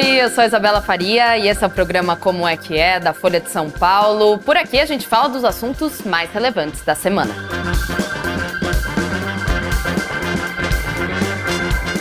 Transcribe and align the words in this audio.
Oi, 0.00 0.22
eu 0.22 0.30
sou 0.30 0.44
Isabela 0.44 0.80
Faria 0.80 1.36
e 1.36 1.48
esse 1.48 1.64
é 1.64 1.66
o 1.66 1.70
programa 1.70 2.14
Como 2.14 2.46
é 2.46 2.56
que 2.56 2.78
é 2.78 3.00
da 3.00 3.12
Folha 3.12 3.40
de 3.40 3.50
São 3.50 3.68
Paulo. 3.68 4.38
Por 4.38 4.56
aqui 4.56 4.78
a 4.78 4.86
gente 4.86 5.08
fala 5.08 5.28
dos 5.28 5.44
assuntos 5.44 6.02
mais 6.02 6.30
relevantes 6.30 6.82
da 6.84 6.94
semana. 6.94 7.34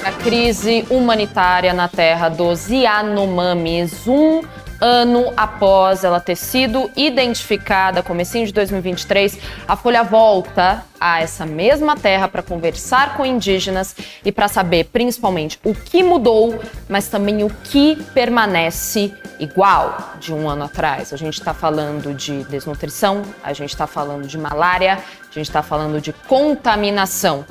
A 0.06 0.12
crise 0.12 0.86
humanitária 0.92 1.74
na 1.74 1.88
terra 1.88 2.30
dos 2.30 2.70
Yanomamis, 2.70 4.06
um 4.06 4.44
ano 4.80 5.34
após 5.36 6.04
ela 6.04 6.20
ter 6.20 6.36
sido 6.36 6.90
identificada, 6.96 8.04
comecinho 8.04 8.46
de 8.46 8.54
2023, 8.54 9.38
a 9.68 9.76
Folha 9.76 10.04
volta 10.04 10.84
a 11.00 11.22
essa 11.22 11.46
mesma 11.46 11.96
terra 11.96 12.28
para 12.28 12.42
conversar 12.42 13.16
com 13.16 13.26
indígenas 13.26 13.96
e 14.26 14.32
para 14.32 14.48
saber 14.48 14.86
principalmente 14.86 15.60
o 15.64 15.74
que 15.74 16.02
mudou, 16.04 16.60
mas 16.90 17.08
também 17.08 17.44
o 17.44 17.50
que 17.50 17.96
permanece 18.14 19.14
igual 19.40 20.16
de 20.20 20.34
um 20.34 20.50
ano 20.50 20.66
atrás. 20.66 21.14
A 21.14 21.18
gente 21.18 21.38
está 21.40 21.54
falando 21.54 22.14
de 22.14 22.44
desnutrição, 22.46 23.22
a 23.44 23.54
gente 23.54 23.70
está 23.70 23.86
falando 23.86 24.28
de 24.28 24.38
malária, 24.38 24.94
a 24.94 25.34
gente 25.34 25.48
está 25.48 25.62
falando 25.62 26.02
de 26.02 26.12
contaminação 26.12 27.46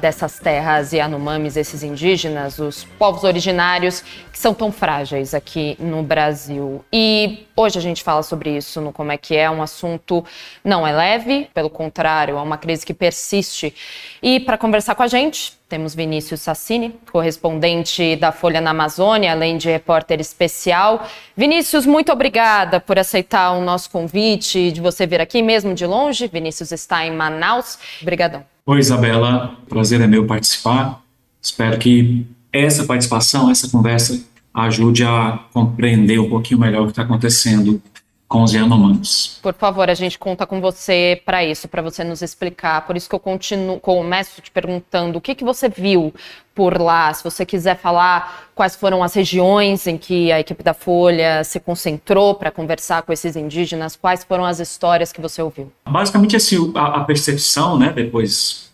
dessas 0.00 0.38
terras 0.38 0.92
Yanomamis, 0.92 1.56
esses 1.56 1.82
indígenas, 1.82 2.58
os 2.58 2.84
povos 2.84 3.24
originários 3.24 4.02
que 4.32 4.38
são 4.38 4.54
tão 4.54 4.70
frágeis 4.70 5.34
aqui 5.34 5.76
no 5.80 6.02
Brasil. 6.02 6.84
E 6.92 7.46
hoje 7.56 7.78
a 7.78 7.82
gente 7.82 8.04
fala 8.04 8.22
sobre 8.22 8.56
isso 8.56 8.80
no 8.80 8.92
Como 8.92 9.10
é 9.10 9.16
que 9.16 9.36
é, 9.36 9.50
um 9.50 9.60
assunto 9.60 10.24
não 10.62 10.86
é 10.86 10.92
leve, 10.92 11.50
pelo 11.52 11.68
contrário, 11.68 12.36
é 12.36 12.40
uma 12.40 12.56
crise 12.56 12.86
que 12.86 12.94
persiste. 12.94 13.74
E 14.22 14.38
para 14.38 14.56
conversar 14.56 14.94
com 14.94 15.02
a 15.02 15.08
gente, 15.08 15.57
temos 15.68 15.94
Vinícius 15.94 16.40
Sassini, 16.40 16.94
correspondente 17.12 18.16
da 18.16 18.32
Folha 18.32 18.60
na 18.60 18.70
Amazônia, 18.70 19.32
além 19.32 19.58
de 19.58 19.68
repórter 19.68 20.18
especial. 20.18 21.06
Vinícius, 21.36 21.84
muito 21.84 22.10
obrigada 22.10 22.80
por 22.80 22.98
aceitar 22.98 23.52
o 23.52 23.62
nosso 23.62 23.90
convite, 23.90 24.72
de 24.72 24.80
você 24.80 25.06
vir 25.06 25.20
aqui 25.20 25.42
mesmo 25.42 25.74
de 25.74 25.84
longe. 25.84 26.26
Vinícius 26.26 26.72
está 26.72 27.04
em 27.04 27.14
Manaus. 27.14 27.78
Obrigadão. 28.00 28.44
Oi, 28.64 28.78
Isabela. 28.78 29.56
Prazer 29.68 30.00
é 30.00 30.06
meu 30.06 30.26
participar. 30.26 31.02
Espero 31.40 31.78
que 31.78 32.26
essa 32.50 32.84
participação, 32.84 33.50
essa 33.50 33.68
conversa, 33.68 34.18
ajude 34.54 35.04
a 35.04 35.38
compreender 35.52 36.18
um 36.18 36.30
pouquinho 36.30 36.60
melhor 36.60 36.82
o 36.82 36.84
que 36.86 36.92
está 36.92 37.02
acontecendo 37.02 37.80
com 38.28 38.42
os 38.42 38.52
Yanomamis. 38.52 39.38
Por 39.42 39.54
favor, 39.54 39.88
a 39.88 39.94
gente 39.94 40.18
conta 40.18 40.46
com 40.46 40.60
você 40.60 41.20
para 41.24 41.42
isso, 41.42 41.66
para 41.66 41.80
você 41.80 42.04
nos 42.04 42.20
explicar. 42.20 42.86
Por 42.86 42.94
isso 42.94 43.08
que 43.08 43.14
eu 43.14 43.18
continuo, 43.18 43.80
começo 43.80 44.42
te 44.42 44.50
perguntando 44.50 45.18
o 45.18 45.20
que, 45.20 45.34
que 45.34 45.42
você 45.42 45.68
viu 45.68 46.12
por 46.54 46.78
lá. 46.78 47.12
Se 47.14 47.24
você 47.24 47.46
quiser 47.46 47.78
falar 47.78 48.50
quais 48.54 48.76
foram 48.76 49.02
as 49.02 49.14
regiões 49.14 49.86
em 49.86 49.96
que 49.96 50.30
a 50.30 50.38
equipe 50.40 50.62
da 50.62 50.74
Folha 50.74 51.42
se 51.42 51.58
concentrou 51.58 52.34
para 52.34 52.50
conversar 52.50 53.02
com 53.02 53.12
esses 53.12 53.34
indígenas, 53.34 53.96
quais 53.96 54.22
foram 54.22 54.44
as 54.44 54.60
histórias 54.60 55.10
que 55.10 55.22
você 55.22 55.40
ouviu? 55.40 55.72
Basicamente, 55.88 56.36
assim, 56.36 56.70
a, 56.74 56.98
a 56.98 57.04
percepção, 57.04 57.78
né, 57.78 57.90
depois 57.94 58.70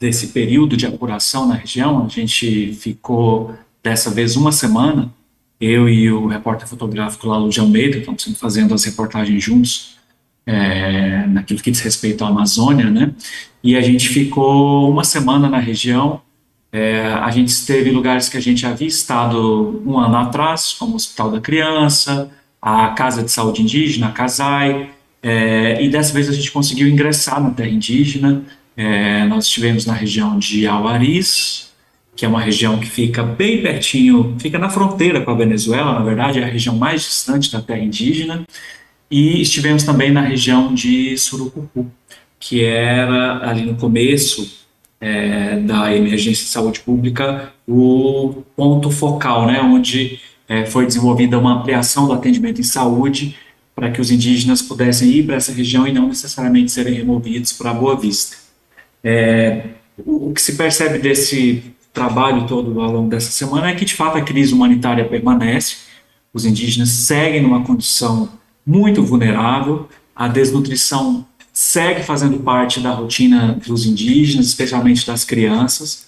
desse 0.00 0.28
período 0.28 0.76
de 0.76 0.84
apuração 0.84 1.46
na 1.46 1.54
região, 1.54 2.04
a 2.04 2.08
gente 2.08 2.72
ficou 2.72 3.54
dessa 3.82 4.10
vez 4.10 4.34
uma 4.34 4.50
semana 4.50 5.10
eu 5.60 5.88
e 5.88 6.10
o 6.10 6.26
repórter 6.26 6.68
fotográfico 6.68 7.26
Lalo 7.26 7.48
de 7.48 7.60
Almeida, 7.60 7.98
estamos 7.98 8.22
sempre 8.22 8.38
fazendo 8.38 8.74
as 8.74 8.84
reportagens 8.84 9.42
juntos, 9.42 9.96
é, 10.46 11.26
naquilo 11.26 11.60
que 11.60 11.70
diz 11.70 11.80
respeito 11.80 12.24
à 12.24 12.28
Amazônia, 12.28 12.90
né? 12.90 13.12
E 13.62 13.76
a 13.76 13.80
gente 13.80 14.08
ficou 14.08 14.90
uma 14.90 15.02
semana 15.02 15.48
na 15.48 15.58
região. 15.58 16.20
É, 16.70 17.06
a 17.06 17.30
gente 17.30 17.48
esteve 17.48 17.90
em 17.90 17.92
lugares 17.92 18.28
que 18.28 18.36
a 18.36 18.40
gente 18.40 18.64
havia 18.64 18.86
estado 18.86 19.82
um 19.84 19.98
ano 19.98 20.16
atrás, 20.16 20.72
como 20.72 20.92
o 20.92 20.96
Hospital 20.96 21.32
da 21.32 21.40
Criança, 21.40 22.30
a 22.62 22.88
Casa 22.90 23.22
de 23.22 23.30
Saúde 23.30 23.62
Indígena, 23.62 24.08
a 24.08 24.12
CASAI, 24.12 24.90
é, 25.22 25.82
e 25.82 25.88
dessa 25.88 26.12
vez 26.12 26.28
a 26.28 26.32
gente 26.32 26.52
conseguiu 26.52 26.86
ingressar 26.86 27.42
na 27.42 27.50
terra 27.50 27.70
indígena. 27.70 28.44
É, 28.76 29.24
nós 29.24 29.46
estivemos 29.46 29.86
na 29.86 29.94
região 29.94 30.38
de 30.38 30.66
Alariz, 30.66 31.72
que 32.16 32.24
é 32.24 32.28
uma 32.28 32.40
região 32.40 32.78
que 32.78 32.86
fica 32.86 33.22
bem 33.22 33.62
pertinho, 33.62 34.34
fica 34.40 34.58
na 34.58 34.70
fronteira 34.70 35.20
com 35.20 35.30
a 35.30 35.34
Venezuela, 35.34 35.92
na 35.92 36.02
verdade, 36.02 36.40
é 36.40 36.44
a 36.44 36.48
região 36.48 36.74
mais 36.74 37.02
distante 37.02 37.52
da 37.52 37.60
terra 37.60 37.80
indígena. 37.80 38.46
E 39.10 39.42
estivemos 39.42 39.84
também 39.84 40.10
na 40.10 40.22
região 40.22 40.74
de 40.74 41.16
Surucucu, 41.18 41.86
que 42.40 42.64
era 42.64 43.48
ali 43.48 43.66
no 43.66 43.76
começo 43.76 44.66
é, 44.98 45.60
da 45.60 45.94
emergência 45.94 46.44
de 46.44 46.50
saúde 46.50 46.80
pública 46.80 47.52
o 47.68 48.42
ponto 48.56 48.90
focal, 48.90 49.46
né, 49.46 49.60
onde 49.60 50.18
é, 50.48 50.64
foi 50.64 50.86
desenvolvida 50.86 51.38
uma 51.38 51.60
ampliação 51.60 52.06
do 52.06 52.14
atendimento 52.14 52.60
em 52.60 52.64
saúde 52.64 53.36
para 53.74 53.90
que 53.90 54.00
os 54.00 54.10
indígenas 54.10 54.62
pudessem 54.62 55.10
ir 55.10 55.26
para 55.26 55.36
essa 55.36 55.52
região 55.52 55.86
e 55.86 55.92
não 55.92 56.08
necessariamente 56.08 56.72
serem 56.72 56.94
removidos 56.94 57.52
para 57.52 57.74
Boa 57.74 57.94
Vista. 57.94 58.38
É, 59.04 59.66
o 59.98 60.32
que 60.32 60.40
se 60.40 60.56
percebe 60.56 60.98
desse 60.98 61.75
trabalho 61.96 62.46
todo 62.46 62.78
ao 62.78 62.92
longo 62.92 63.08
dessa 63.08 63.32
semana 63.32 63.70
é 63.70 63.74
que, 63.74 63.86
de 63.86 63.94
fato, 63.94 64.18
a 64.18 64.20
crise 64.20 64.52
humanitária 64.52 65.04
permanece, 65.06 65.78
os 66.32 66.44
indígenas 66.44 66.90
seguem 66.90 67.42
numa 67.42 67.64
condição 67.64 68.28
muito 68.66 69.02
vulnerável, 69.02 69.88
a 70.14 70.28
desnutrição 70.28 71.26
segue 71.54 72.02
fazendo 72.02 72.38
parte 72.40 72.80
da 72.80 72.90
rotina 72.90 73.58
dos 73.66 73.86
indígenas, 73.86 74.46
especialmente 74.46 75.06
das 75.06 75.24
crianças, 75.24 76.06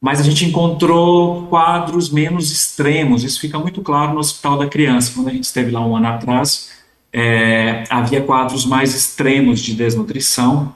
mas 0.00 0.20
a 0.20 0.22
gente 0.22 0.44
encontrou 0.44 1.48
quadros 1.48 2.10
menos 2.10 2.52
extremos, 2.52 3.24
isso 3.24 3.40
fica 3.40 3.58
muito 3.58 3.82
claro 3.82 4.12
no 4.12 4.20
Hospital 4.20 4.58
da 4.58 4.68
Criança, 4.68 5.12
quando 5.14 5.28
a 5.28 5.32
gente 5.32 5.44
esteve 5.44 5.72
lá 5.72 5.84
um 5.84 5.96
ano 5.96 6.06
atrás, 6.06 6.70
é, 7.12 7.82
havia 7.90 8.20
quadros 8.20 8.64
mais 8.64 8.94
extremos 8.94 9.58
de 9.58 9.74
desnutrição, 9.74 10.72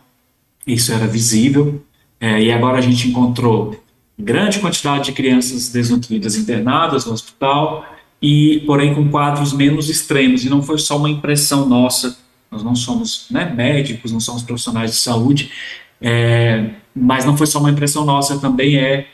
isso 0.67 0.93
era 0.93 1.07
visível, 1.07 1.81
é, 2.21 2.43
e 2.43 2.51
agora 2.51 2.79
a 2.79 2.81
gente 2.81 3.07
encontrou 3.09 3.79
grande 4.19 4.59
quantidade 4.59 5.07
de 5.07 5.13
crianças 5.13 5.69
desnutridas 5.69 6.37
internadas 6.37 7.07
no 7.07 7.13
hospital, 7.13 7.87
e 8.21 8.63
porém 8.67 8.95
com 8.95 9.09
quadros 9.09 9.53
menos 9.53 9.89
extremos, 9.89 10.45
e 10.45 10.51
não 10.51 10.63
foi 10.63 10.79
só 10.79 10.97
uma 10.97 11.09
impressão 11.09 11.69
nossa, 11.69 12.19
nós 12.51 12.63
não 12.63 12.75
somos 12.75 13.27
né, 13.31 13.53
médicos, 13.55 14.11
não 14.11 14.21
somos 14.21 14.43
profissionais 14.43 14.91
de 14.91 14.97
saúde, 14.97 15.53
é, 16.01 16.71
mas 16.95 17.25
não 17.25 17.37
foi 17.37 17.47
só 17.47 17.61
uma 17.61 17.71
impressão 17.71 18.05
nossa, 18.05 18.39
também 18.39 18.77
é 18.77 19.07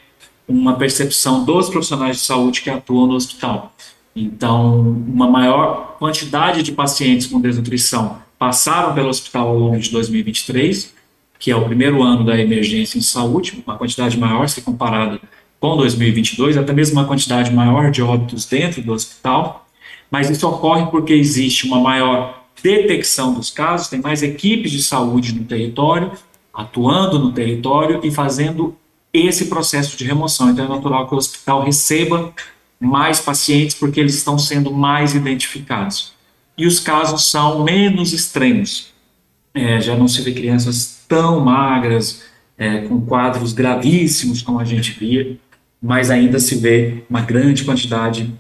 uma 0.49 0.77
percepção 0.77 1.45
dos 1.45 1.69
profissionais 1.69 2.17
de 2.17 2.23
saúde 2.23 2.63
que 2.63 2.71
atuam 2.71 3.07
no 3.07 3.15
hospital. 3.15 3.75
Então, 4.15 4.81
uma 5.09 5.29
maior 5.29 5.97
quantidade 5.99 6.63
de 6.63 6.73
pacientes 6.73 7.27
com 7.27 7.41
desnutrição 7.41 8.19
passaram 8.39 8.95
pelo 8.95 9.09
hospital 9.09 9.49
ao 9.49 9.59
longo 9.59 9.79
de 9.79 9.91
2023, 9.91 10.95
que 11.45 11.51
é 11.51 11.57
o 11.57 11.67
primeiro 11.67 12.03
ano 12.03 12.25
da 12.25 12.41
emergência 12.41 12.97
em 12.97 13.03
saúde, 13.03 13.63
uma 13.67 13.77
quantidade 13.77 14.17
maior 14.17 14.49
se 14.49 14.63
comparada 14.63 15.21
com 15.61 15.77
2022, 15.77 16.57
até 16.57 16.73
mesmo 16.73 16.99
uma 16.99 17.07
quantidade 17.07 17.53
maior 17.53 17.91
de 17.91 18.01
óbitos 18.01 18.47
dentro 18.47 18.81
do 18.81 18.95
hospital, 18.95 19.67
mas 20.11 20.31
isso 20.31 20.49
ocorre 20.49 20.87
porque 20.87 21.13
existe 21.13 21.67
uma 21.67 21.79
maior 21.79 22.47
detecção 22.63 23.35
dos 23.35 23.51
casos, 23.51 23.89
tem 23.89 24.01
mais 24.01 24.23
equipes 24.23 24.73
de 24.73 24.83
saúde 24.83 25.35
no 25.35 25.45
território, 25.45 26.13
atuando 26.51 27.19
no 27.19 27.31
território 27.31 28.01
e 28.03 28.11
fazendo 28.11 28.75
esse 29.13 29.45
processo 29.45 29.99
de 29.99 30.05
remoção. 30.07 30.49
Então 30.49 30.65
é 30.65 30.69
natural 30.69 31.07
que 31.07 31.15
o 31.15 31.19
hospital 31.19 31.63
receba 31.63 32.33
mais 32.81 33.21
pacientes 33.21 33.77
porque 33.77 34.01
eles 34.01 34.15
estão 34.15 34.39
sendo 34.39 34.73
mais 34.73 35.15
identificados. 35.15 36.15
E 36.57 36.67
os 36.67 36.81
casos 36.81 37.31
são 37.31 37.63
menos 37.63 38.15
extremos. 38.15 38.95
É, 39.53 39.79
já 39.79 39.95
não 39.95 40.09
se 40.09 40.23
vê 40.23 40.33
crianças 40.33 40.94
tão 41.09 41.41
magras, 41.41 42.25
é, 42.57 42.83
com 42.83 43.01
quadros 43.01 43.53
gravíssimos 43.53 44.43
como 44.43 44.61
a 44.61 44.65
gente 44.65 44.93
via, 44.93 45.37
mas 45.83 46.11
ainda 46.11 46.39
se 46.39 46.55
vê 46.57 47.05
uma 47.11 47.21
grande 47.21 47.65
quantidade 47.65 48.33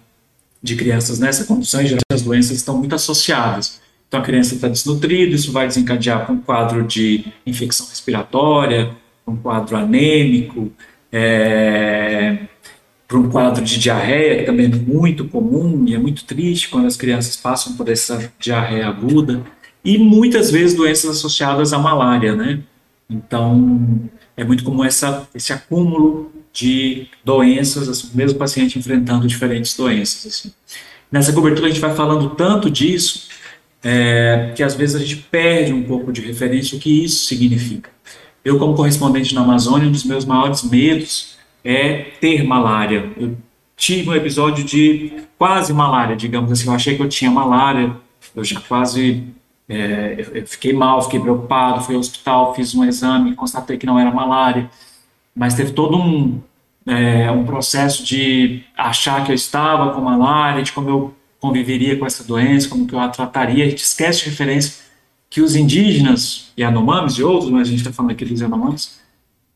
de 0.62 0.76
crianças 0.76 1.18
nessa 1.18 1.44
condição 1.44 1.82
e 1.82 1.96
as 2.10 2.22
doenças 2.22 2.56
estão 2.56 2.78
muito 2.78 2.94
associadas. 2.94 3.80
Então 4.08 4.20
a 4.20 4.22
criança 4.22 4.54
está 4.54 4.68
desnutrida, 4.68 5.34
isso 5.34 5.52
vai 5.52 5.66
desencadear 5.66 6.30
um 6.30 6.38
quadro 6.38 6.84
de 6.84 7.26
infecção 7.46 7.86
respiratória, 7.88 8.92
um 9.26 9.36
quadro 9.36 9.76
anêmico, 9.76 10.70
é, 11.12 12.38
para 13.06 13.18
um 13.18 13.28
quadro 13.28 13.62
de 13.62 13.78
diarreia, 13.78 14.38
que 14.38 14.44
também 14.44 14.66
é 14.66 14.68
muito 14.68 15.26
comum 15.26 15.84
e 15.86 15.94
é 15.94 15.98
muito 15.98 16.24
triste 16.24 16.68
quando 16.68 16.86
as 16.86 16.96
crianças 16.96 17.36
passam 17.36 17.74
por 17.74 17.88
essa 17.88 18.32
diarreia 18.38 18.88
aguda 18.88 19.42
e 19.84 19.98
muitas 19.98 20.50
vezes 20.50 20.74
doenças 20.76 21.18
associadas 21.18 21.72
à 21.72 21.78
malária, 21.78 22.34
né? 22.34 22.60
Então, 23.08 24.00
é 24.36 24.42
muito 24.42 24.64
comum 24.64 24.84
essa, 24.84 25.28
esse 25.34 25.52
acúmulo 25.52 26.32
de 26.52 27.06
doenças, 27.24 27.88
assim, 27.88 28.10
o 28.12 28.16
mesmo 28.16 28.38
paciente 28.38 28.78
enfrentando 28.78 29.26
diferentes 29.26 29.76
doenças. 29.76 30.26
Assim. 30.26 30.52
Nessa 31.12 31.32
cobertura 31.32 31.66
a 31.66 31.70
gente 31.70 31.80
vai 31.80 31.94
falando 31.94 32.30
tanto 32.30 32.70
disso 32.70 33.28
é, 33.82 34.52
que 34.56 34.62
às 34.62 34.74
vezes 34.74 34.96
a 34.96 34.98
gente 35.00 35.16
perde 35.16 35.72
um 35.72 35.82
pouco 35.82 36.12
de 36.12 36.22
referência 36.22 36.76
o 36.76 36.80
que 36.80 37.04
isso 37.04 37.26
significa. 37.26 37.90
Eu, 38.44 38.58
como 38.58 38.74
correspondente 38.74 39.34
na 39.34 39.42
Amazônia, 39.42 39.88
um 39.88 39.92
dos 39.92 40.04
meus 40.04 40.24
maiores 40.24 40.62
medos 40.62 41.36
é 41.64 41.98
ter 42.20 42.44
malária. 42.44 43.10
Eu 43.16 43.36
tive 43.76 44.08
um 44.08 44.14
episódio 44.14 44.64
de 44.64 45.12
quase 45.38 45.72
malária, 45.72 46.16
digamos 46.16 46.50
assim. 46.52 46.66
Eu 46.66 46.74
achei 46.74 46.96
que 46.96 47.02
eu 47.02 47.08
tinha 47.08 47.30
malária, 47.30 47.94
eu 48.34 48.44
já 48.44 48.60
quase 48.60 49.24
é, 49.68 50.26
eu 50.34 50.46
fiquei 50.46 50.72
mal, 50.72 51.02
fiquei 51.02 51.20
preocupado, 51.20 51.82
fui 51.82 51.94
ao 51.94 52.00
hospital, 52.00 52.54
fiz 52.54 52.74
um 52.74 52.84
exame, 52.84 53.34
constatei 53.34 53.78
que 53.78 53.86
não 53.86 53.98
era 53.98 54.10
malária, 54.10 54.70
mas 55.34 55.54
teve 55.54 55.72
todo 55.72 55.96
um, 55.96 56.40
é, 56.86 57.30
um 57.30 57.44
processo 57.44 58.04
de 58.04 58.62
achar 58.76 59.24
que 59.24 59.32
eu 59.32 59.34
estava 59.34 59.92
com 59.92 60.00
malária, 60.00 60.62
de 60.62 60.72
como 60.72 60.88
eu 60.88 61.14
conviveria 61.40 61.98
com 61.98 62.06
essa 62.06 62.22
doença, 62.24 62.68
como 62.68 62.86
que 62.86 62.94
eu 62.94 63.00
a 63.00 63.08
trataria. 63.08 63.64
A 63.64 63.68
gente 63.68 63.82
esquece 63.82 64.24
de 64.24 64.30
referência 64.30 64.84
que 65.28 65.40
os 65.40 65.56
indígenas 65.56 66.52
e 66.56 66.62
Anomamis 66.62 67.14
e 67.14 67.22
outros, 67.22 67.50
mas 67.50 67.66
a 67.66 67.70
gente 67.70 67.80
está 67.80 67.92
falando 67.92 68.12
aqui 68.12 68.24
dos 68.24 68.42
Anomamis, 68.42 69.00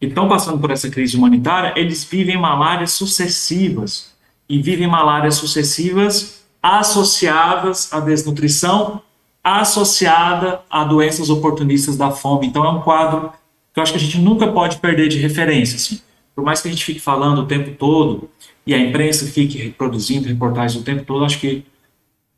que 0.00 0.06
estão 0.06 0.28
passando 0.28 0.58
por 0.58 0.70
essa 0.70 0.88
crise 0.90 1.16
humanitária, 1.16 1.72
eles 1.76 2.04
vivem 2.04 2.36
malárias 2.36 2.92
sucessivas 2.92 4.14
e 4.48 4.60
vivem 4.60 4.86
malárias 4.86 5.34
sucessivas 5.36 6.44
associadas 6.62 7.92
à 7.92 8.00
desnutrição, 8.00 9.02
associada 9.48 10.60
a 10.70 10.84
doenças 10.84 11.30
oportunistas 11.30 11.96
da 11.96 12.10
fome. 12.10 12.46
Então 12.46 12.64
é 12.64 12.70
um 12.70 12.80
quadro 12.80 13.32
que 13.72 13.78
eu 13.78 13.82
acho 13.82 13.92
que 13.92 13.98
a 13.98 14.00
gente 14.00 14.18
nunca 14.18 14.48
pode 14.48 14.78
perder 14.78 15.08
de 15.08 15.18
referência. 15.18 15.76
Assim. 15.76 16.00
Por 16.34 16.44
mais 16.44 16.60
que 16.60 16.68
a 16.68 16.70
gente 16.70 16.84
fique 16.84 17.00
falando 17.00 17.40
o 17.40 17.46
tempo 17.46 17.70
todo 17.72 18.28
e 18.66 18.74
a 18.74 18.78
imprensa 18.78 19.26
fique 19.26 19.58
reproduzindo 19.58 20.28
reportagens 20.28 20.80
o 20.80 20.84
tempo 20.84 21.04
todo, 21.04 21.24
acho 21.24 21.40
que 21.40 21.64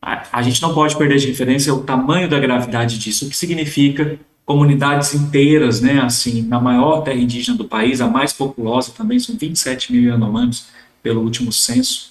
a, 0.00 0.22
a 0.32 0.42
gente 0.42 0.62
não 0.62 0.72
pode 0.72 0.96
perder 0.96 1.18
de 1.18 1.26
referência 1.26 1.74
o 1.74 1.82
tamanho 1.82 2.28
da 2.28 2.38
gravidade 2.38 2.98
disso, 2.98 3.26
o 3.26 3.28
que 3.28 3.36
significa 3.36 4.18
comunidades 4.46 5.14
inteiras, 5.14 5.80
né, 5.80 6.00
assim, 6.00 6.42
na 6.42 6.60
maior 6.60 7.02
terra 7.02 7.18
indígena 7.18 7.56
do 7.56 7.66
país, 7.66 8.00
a 8.00 8.08
mais 8.08 8.32
populosa 8.32 8.92
também, 8.96 9.18
são 9.18 9.36
27 9.36 9.92
mil 9.92 10.10
Yanomamis 10.10 10.68
pelo 11.02 11.20
último 11.20 11.52
censo. 11.52 12.10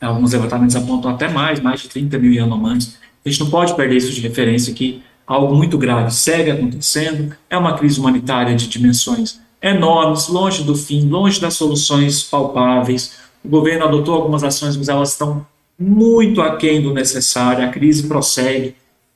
Alguns 0.00 0.32
levantamentos 0.32 0.74
apontam 0.74 1.10
até 1.10 1.28
mais, 1.28 1.60
mais 1.60 1.80
de 1.80 1.88
30 1.88 2.18
mil 2.18 2.32
Yanomamis. 2.32 2.98
A 3.24 3.28
gente 3.28 3.40
não 3.40 3.50
pode 3.50 3.74
perder 3.74 3.96
isso 3.96 4.12
de 4.12 4.20
referência 4.20 4.72
que 4.72 5.02
algo 5.26 5.54
muito 5.54 5.78
grave 5.78 6.10
segue 6.12 6.50
acontecendo, 6.50 7.34
é 7.48 7.56
uma 7.56 7.76
crise 7.76 8.00
humanitária 8.00 8.56
de 8.56 8.66
dimensões 8.66 9.40
enormes, 9.62 10.28
longe 10.28 10.64
do 10.64 10.74
fim, 10.74 11.08
longe 11.08 11.40
das 11.40 11.54
soluções 11.54 12.22
palpáveis. 12.22 13.12
O 13.44 13.48
governo 13.48 13.84
adotou 13.84 14.14
algumas 14.14 14.42
ações, 14.42 14.76
mas 14.76 14.88
elas 14.88 15.12
estão 15.12 15.46
muito 15.78 16.40
aquém 16.42 16.82
do 16.82 16.92
necessário, 16.92 17.64
a 17.64 17.68
crise 17.68 18.06
prossegue, 18.06 18.74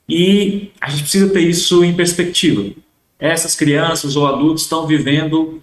e 0.08 0.70
a 0.80 0.90
gente 0.90 1.02
precisa 1.02 1.28
ter 1.28 1.40
isso 1.40 1.84
em 1.84 1.94
perspectiva. 1.94 2.70
Essas 3.18 3.54
crianças 3.54 4.16
ou 4.16 4.26
adultos 4.26 4.62
estão 4.62 4.86
vivendo 4.86 5.62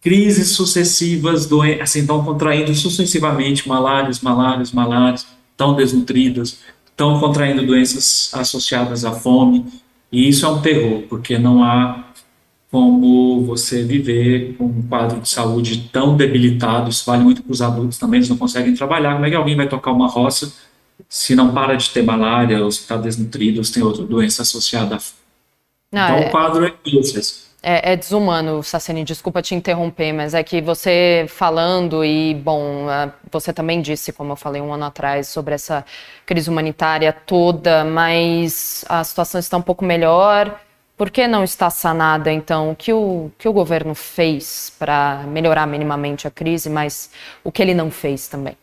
crises 0.00 0.50
sucessivas, 0.50 1.48
assim, 1.80 2.00
estão 2.00 2.24
contraindo 2.24 2.74
sucessivamente 2.74 3.68
malárias, 3.68 4.20
malárias, 4.20 4.72
malárias, 4.72 5.26
estão 5.52 5.74
desnutridas, 5.74 6.58
estão 6.92 7.18
contraindo 7.18 7.66
doenças 7.66 8.30
associadas 8.32 9.04
à 9.04 9.12
fome, 9.12 9.66
e 10.10 10.28
isso 10.28 10.46
é 10.46 10.48
um 10.48 10.60
terror, 10.62 11.02
porque 11.08 11.38
não 11.38 11.64
há 11.64 12.04
como 12.70 13.44
você 13.44 13.82
viver 13.82 14.54
com 14.56 14.64
um 14.64 14.82
quadro 14.88 15.20
de 15.20 15.28
saúde 15.28 15.90
tão 15.92 16.16
debilitado, 16.16 16.88
isso 16.88 17.04
vale 17.04 17.22
muito 17.22 17.42
para 17.42 17.52
os 17.52 17.60
adultos 17.60 17.98
também, 17.98 18.18
eles 18.18 18.30
não 18.30 18.36
conseguem 18.38 18.74
trabalhar, 18.74 19.14
como 19.14 19.26
é 19.26 19.30
que 19.30 19.36
alguém 19.36 19.56
vai 19.56 19.68
tocar 19.68 19.92
uma 19.92 20.08
roça 20.08 20.52
se 21.08 21.34
não 21.34 21.52
para 21.52 21.74
de 21.74 21.90
ter 21.90 22.02
malária, 22.02 22.62
ou 22.64 22.70
se 22.70 22.80
está 22.80 22.96
desnutrido, 22.96 23.58
ou 23.58 23.64
se 23.64 23.72
tem 23.72 23.82
outra 23.82 24.04
doença 24.04 24.42
associada. 24.42 24.98
Não, 25.92 26.04
então, 26.04 26.16
é, 26.16 26.26
o 26.26 26.30
quadro 26.30 26.64
é 26.64 26.74
esse. 26.86 27.51
É, 27.62 27.92
é 27.92 27.96
desumano, 27.96 28.62
Sassani, 28.62 29.04
desculpa 29.04 29.40
te 29.40 29.54
interromper, 29.54 30.12
mas 30.12 30.34
é 30.34 30.42
que 30.42 30.60
você 30.60 31.26
falando 31.28 32.04
e, 32.04 32.34
bom, 32.34 32.86
você 33.30 33.52
também 33.52 33.80
disse, 33.80 34.12
como 34.12 34.32
eu 34.32 34.36
falei 34.36 34.60
um 34.60 34.72
ano 34.72 34.84
atrás, 34.84 35.28
sobre 35.28 35.54
essa 35.54 35.84
crise 36.26 36.50
humanitária 36.50 37.12
toda, 37.12 37.84
mas 37.84 38.84
a 38.88 39.04
situação 39.04 39.38
está 39.38 39.56
um 39.56 39.62
pouco 39.62 39.84
melhor. 39.84 40.60
Por 40.96 41.10
que 41.10 41.28
não 41.28 41.44
está 41.44 41.70
sanada, 41.70 42.32
então? 42.32 42.72
O 42.72 42.76
que 42.76 42.92
o, 42.92 43.30
que 43.38 43.48
o 43.48 43.52
governo 43.52 43.94
fez 43.94 44.72
para 44.78 45.24
melhorar 45.28 45.66
minimamente 45.66 46.26
a 46.26 46.30
crise, 46.30 46.68
mas 46.68 47.10
o 47.44 47.52
que 47.52 47.62
ele 47.62 47.74
não 47.74 47.90
fez 47.90 48.26
também? 48.28 48.56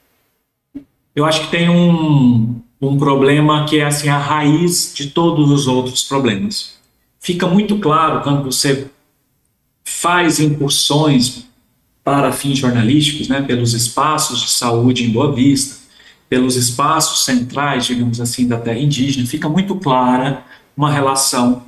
eu 1.20 1.26
acho 1.26 1.42
que 1.42 1.52
tem 1.52 1.70
um, 1.70 2.62
um 2.82 2.98
problema 2.98 3.66
que 3.66 3.80
é 3.80 3.86
assim 3.86 4.10
a 4.10 4.18
raiz 4.18 4.94
de 4.96 5.08
todos 5.08 5.52
os 5.52 5.68
outros 5.68 6.04
problemas. 6.04 6.79
Fica 7.20 7.48
muito 7.48 7.78
claro 7.80 8.22
quando 8.22 8.44
você 8.44 8.88
faz 9.84 10.40
incursões 10.40 11.46
para 12.04 12.32
fins 12.32 12.58
jornalísticos, 12.58 13.28
né, 13.28 13.42
pelos 13.42 13.74
espaços 13.74 14.42
de 14.42 14.50
saúde 14.50 15.04
em 15.04 15.10
Boa 15.10 15.32
Vista, 15.32 15.78
pelos 16.30 16.56
espaços 16.56 17.26
centrais, 17.26 17.86
digamos 17.86 18.22
assim, 18.22 18.48
da 18.48 18.58
terra 18.58 18.80
indígena, 18.80 19.28
fica 19.28 19.50
muito 19.50 19.76
clara 19.76 20.44
uma 20.78 20.92
relação 20.92 21.64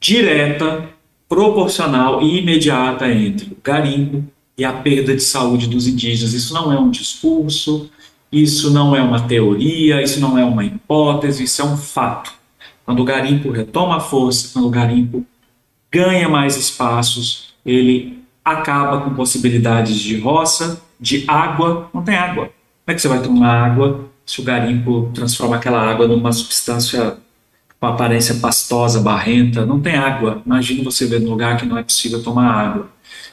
direta, 0.00 0.88
proporcional 1.28 2.20
e 2.20 2.38
imediata 2.38 3.08
entre 3.10 3.52
o 3.52 3.56
garimpo 3.62 4.24
e 4.58 4.64
a 4.64 4.72
perda 4.72 5.14
de 5.14 5.22
saúde 5.22 5.66
dos 5.66 5.86
indígenas. 5.86 6.34
Isso 6.34 6.52
não 6.52 6.72
é 6.72 6.78
um 6.78 6.90
discurso, 6.90 7.88
isso 8.30 8.70
não 8.70 8.96
é 8.96 9.02
uma 9.02 9.20
teoria, 9.20 10.02
isso 10.02 10.20
não 10.20 10.36
é 10.36 10.44
uma 10.44 10.64
hipótese, 10.64 11.44
isso 11.44 11.62
é 11.62 11.64
um 11.64 11.76
fato. 11.76 12.32
Quando 12.84 13.00
o 13.00 13.04
garimpo 13.04 13.50
retoma 13.50 14.00
força, 14.00 14.50
quando 14.52 14.66
o 14.66 14.70
garimpo 14.70 15.24
ganha 15.90 16.28
mais 16.28 16.56
espaços, 16.56 17.54
ele 17.64 18.22
acaba 18.44 19.00
com 19.02 19.14
possibilidades 19.14 19.98
de 19.98 20.18
roça, 20.18 20.80
de 20.98 21.24
água. 21.28 21.88
Não 21.92 22.02
tem 22.02 22.16
água. 22.16 22.46
Como 22.46 22.88
é 22.88 22.94
que 22.94 23.00
você 23.00 23.08
vai 23.08 23.22
tomar 23.22 23.66
água 23.66 24.08
se 24.26 24.40
o 24.40 24.44
garimpo 24.44 25.10
transforma 25.14 25.56
aquela 25.56 25.80
água 25.80 26.08
numa 26.08 26.32
substância 26.32 27.16
com 27.78 27.86
aparência 27.86 28.36
pastosa, 28.36 29.00
barrenta? 29.00 29.64
Não 29.64 29.80
tem 29.80 29.94
água. 29.94 30.42
Imagine 30.44 30.82
você 30.82 31.06
ver 31.06 31.20
num 31.20 31.30
lugar 31.30 31.56
que 31.56 31.66
não 31.66 31.78
é 31.78 31.82
possível 31.82 32.22
tomar 32.22 32.50
água. 32.50 32.88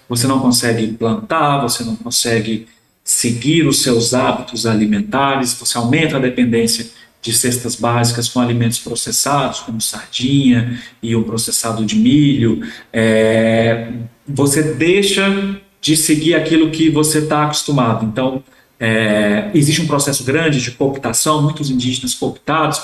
Você 0.07 0.27
não 0.27 0.39
consegue 0.39 0.87
plantar, 0.87 1.61
você 1.61 1.83
não 1.83 1.95
consegue 1.95 2.67
seguir 3.03 3.65
os 3.67 3.81
seus 3.81 4.13
hábitos 4.13 4.67
alimentares, 4.67 5.53
você 5.53 5.77
aumenta 5.77 6.17
a 6.17 6.19
dependência 6.19 6.91
de 7.21 7.33
cestas 7.33 7.75
básicas 7.75 8.29
com 8.29 8.39
alimentos 8.39 8.79
processados, 8.79 9.59
como 9.59 9.81
sardinha 9.81 10.79
e 11.03 11.15
o 11.15 11.23
processado 11.23 11.85
de 11.85 11.95
milho, 11.95 12.65
é, 12.93 13.91
você 14.27 14.63
deixa 14.63 15.59
de 15.81 15.97
seguir 15.97 16.35
aquilo 16.35 16.71
que 16.71 16.89
você 16.89 17.19
está 17.19 17.43
acostumado. 17.43 18.05
Então, 18.05 18.43
é, 18.79 19.49
existe 19.53 19.81
um 19.81 19.87
processo 19.87 20.23
grande 20.23 20.61
de 20.61 20.71
cooptação, 20.71 21.41
muitos 21.41 21.69
indígenas 21.69 22.13
cooptados 22.13 22.81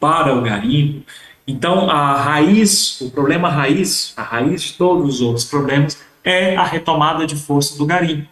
para 0.00 0.34
o 0.34 0.40
garimpo. 0.40 1.04
Então, 1.46 1.90
a 1.90 2.14
raiz, 2.14 3.00
o 3.02 3.10
problema 3.10 3.50
raiz, 3.50 4.14
a 4.16 4.22
raiz 4.22 4.62
de 4.62 4.72
todos 4.74 5.16
os 5.16 5.20
outros 5.20 5.44
problemas 5.44 5.98
é 6.22 6.56
a 6.56 6.64
retomada 6.64 7.26
de 7.26 7.36
força 7.36 7.76
do 7.76 7.84
garimpo. 7.84 8.26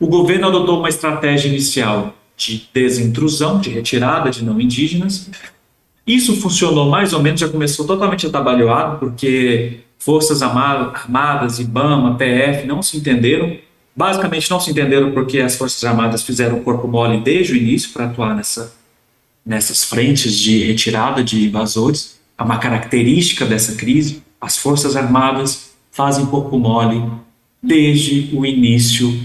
O 0.00 0.06
governo 0.06 0.48
adotou 0.48 0.78
uma 0.78 0.88
estratégia 0.88 1.48
inicial 1.48 2.14
de 2.36 2.68
desintrusão, 2.72 3.60
de 3.60 3.70
retirada 3.70 4.30
de 4.30 4.44
não 4.44 4.60
indígenas. 4.60 5.30
Isso 6.06 6.36
funcionou 6.36 6.88
mais 6.88 7.12
ou 7.12 7.22
menos, 7.22 7.40
já 7.40 7.48
começou 7.48 7.86
totalmente 7.86 8.26
atabalhoado, 8.26 8.98
porque 8.98 9.80
Forças 9.98 10.42
Armadas, 10.42 11.58
IBAMA, 11.58 12.16
PF 12.16 12.66
não 12.66 12.82
se 12.82 12.98
entenderam. 12.98 13.56
Basicamente 13.96 14.50
não 14.50 14.60
se 14.60 14.70
entenderam 14.70 15.12
porque 15.12 15.40
as 15.40 15.56
Forças 15.56 15.82
Armadas 15.84 16.22
fizeram 16.22 16.60
corpo 16.60 16.86
mole 16.86 17.20
desde 17.20 17.52
o 17.52 17.56
início 17.56 17.90
para 17.92 18.06
atuar 18.06 18.34
nessa, 18.34 18.74
nessas 19.46 19.84
frentes 19.84 20.34
de 20.34 20.64
retirada 20.64 21.24
de 21.24 21.46
invasores. 21.46 22.20
É 22.36 22.42
uma 22.42 22.58
característica 22.58 23.46
dessa 23.46 23.76
crise. 23.76 24.22
As 24.40 24.58
Forças 24.58 24.96
Armadas 24.96 25.70
fazem 25.90 26.26
corpo 26.26 26.58
mole 26.58 27.02
desde 27.62 28.30
o 28.34 28.44
início 28.44 29.18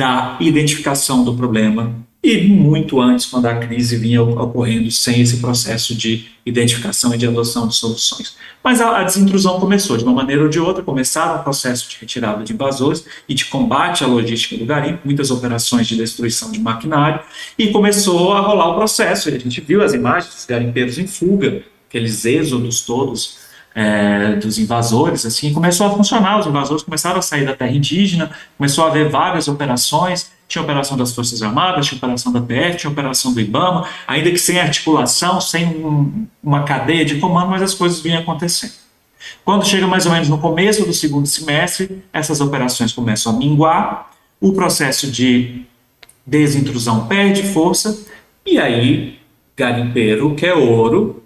da 0.00 0.38
identificação 0.40 1.22
do 1.22 1.34
problema 1.34 1.94
e 2.24 2.46
muito 2.48 2.98
antes, 2.98 3.26
quando 3.26 3.44
a 3.44 3.56
crise 3.56 3.98
vinha 3.98 4.22
ocorrendo 4.22 4.90
sem 4.90 5.20
esse 5.20 5.36
processo 5.36 5.94
de 5.94 6.24
identificação 6.44 7.14
e 7.14 7.18
de 7.18 7.26
adoção 7.26 7.68
de 7.68 7.74
soluções. 7.74 8.34
Mas 8.64 8.80
a, 8.80 8.98
a 8.98 9.04
desintrusão 9.04 9.60
começou, 9.60 9.98
de 9.98 10.04
uma 10.04 10.14
maneira 10.14 10.42
ou 10.42 10.48
de 10.48 10.58
outra, 10.58 10.82
começaram 10.82 11.38
o 11.38 11.42
processo 11.42 11.86
de 11.90 11.98
retirada 12.00 12.42
de 12.42 12.54
invasores 12.54 13.04
e 13.28 13.34
de 13.34 13.44
combate 13.44 14.02
à 14.02 14.06
logística 14.06 14.56
do 14.56 14.64
garimpo, 14.64 15.00
muitas 15.04 15.30
operações 15.30 15.86
de 15.86 15.96
destruição 15.96 16.50
de 16.50 16.60
maquinário, 16.60 17.20
e 17.58 17.68
começou 17.68 18.32
a 18.32 18.40
rolar 18.40 18.70
o 18.70 18.76
processo. 18.76 19.28
E 19.28 19.34
a 19.34 19.38
gente 19.38 19.60
viu 19.60 19.82
as 19.82 19.92
imagens 19.92 20.34
dos 20.34 20.46
garimpeiros 20.46 20.96
em 20.96 21.06
fuga, 21.06 21.62
aqueles 21.90 22.24
êxodos 22.24 22.80
todos 22.80 23.39
é, 23.74 24.34
dos 24.36 24.58
invasores, 24.58 25.24
assim, 25.24 25.52
começou 25.52 25.86
a 25.86 25.90
funcionar. 25.90 26.38
Os 26.38 26.46
invasores 26.46 26.82
começaram 26.82 27.18
a 27.18 27.22
sair 27.22 27.44
da 27.44 27.54
terra 27.54 27.72
indígena, 27.72 28.30
começou 28.56 28.84
a 28.84 28.88
haver 28.88 29.08
várias 29.08 29.48
operações. 29.48 30.30
Tinha 30.48 30.62
operação 30.62 30.96
das 30.96 31.14
Forças 31.14 31.42
Armadas, 31.42 31.86
tinha 31.86 31.96
operação 31.96 32.32
da 32.32 32.40
PF, 32.40 32.78
tinha 32.78 32.90
operação 32.90 33.32
do 33.32 33.40
IBAMA, 33.40 33.86
ainda 34.06 34.30
que 34.30 34.38
sem 34.38 34.58
articulação, 34.58 35.40
sem 35.40 35.68
um, 35.68 36.26
uma 36.42 36.64
cadeia 36.64 37.04
de 37.04 37.20
comando, 37.20 37.50
mas 37.50 37.62
as 37.62 37.72
coisas 37.72 38.00
vinham 38.00 38.20
acontecendo. 38.20 38.72
Quando 39.44 39.64
chega 39.64 39.86
mais 39.86 40.06
ou 40.06 40.12
menos 40.12 40.28
no 40.28 40.38
começo 40.38 40.84
do 40.84 40.92
segundo 40.92 41.26
semestre, 41.26 42.02
essas 42.12 42.40
operações 42.40 42.92
começam 42.92 43.32
a 43.32 43.36
minguar, 43.36 44.10
o 44.40 44.52
processo 44.52 45.08
de 45.08 45.62
desintrusão 46.26 47.06
perde 47.06 47.42
força 47.42 48.06
e 48.44 48.58
aí 48.58 49.18
garimpeiro 49.56 50.34
quer 50.34 50.54
ouro, 50.54 51.19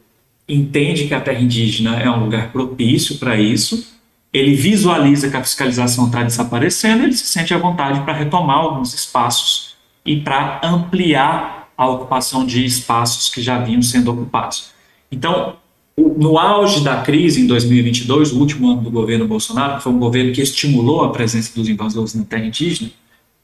entende 0.48 1.06
que 1.06 1.14
a 1.14 1.20
terra 1.20 1.40
indígena 1.40 1.98
é 1.98 2.10
um 2.10 2.24
lugar 2.24 2.52
propício 2.52 3.18
para 3.18 3.38
isso, 3.40 3.94
ele 4.32 4.54
visualiza 4.54 5.30
que 5.30 5.36
a 5.36 5.42
fiscalização 5.42 6.06
está 6.06 6.22
desaparecendo, 6.22 7.04
ele 7.04 7.12
se 7.12 7.26
sente 7.26 7.54
à 7.54 7.58
vontade 7.58 8.00
para 8.00 8.12
retomar 8.12 8.56
alguns 8.56 8.92
espaços 8.92 9.74
e 10.04 10.20
para 10.20 10.60
ampliar 10.62 11.68
a 11.76 11.88
ocupação 11.88 12.44
de 12.44 12.64
espaços 12.64 13.28
que 13.28 13.40
já 13.40 13.58
vinham 13.58 13.82
sendo 13.82 14.10
ocupados. 14.10 14.70
Então, 15.10 15.56
no 15.96 16.38
auge 16.38 16.82
da 16.82 17.02
crise 17.02 17.40
em 17.40 17.46
2022, 17.46 18.32
o 18.32 18.40
último 18.40 18.70
ano 18.70 18.82
do 18.82 18.90
governo 18.90 19.28
Bolsonaro, 19.28 19.76
que 19.76 19.84
foi 19.84 19.92
um 19.92 19.98
governo 19.98 20.32
que 20.32 20.42
estimulou 20.42 21.04
a 21.04 21.12
presença 21.12 21.52
dos 21.54 21.68
invasores 21.68 22.14
na 22.14 22.24
terra 22.24 22.44
indígena, 22.44 22.90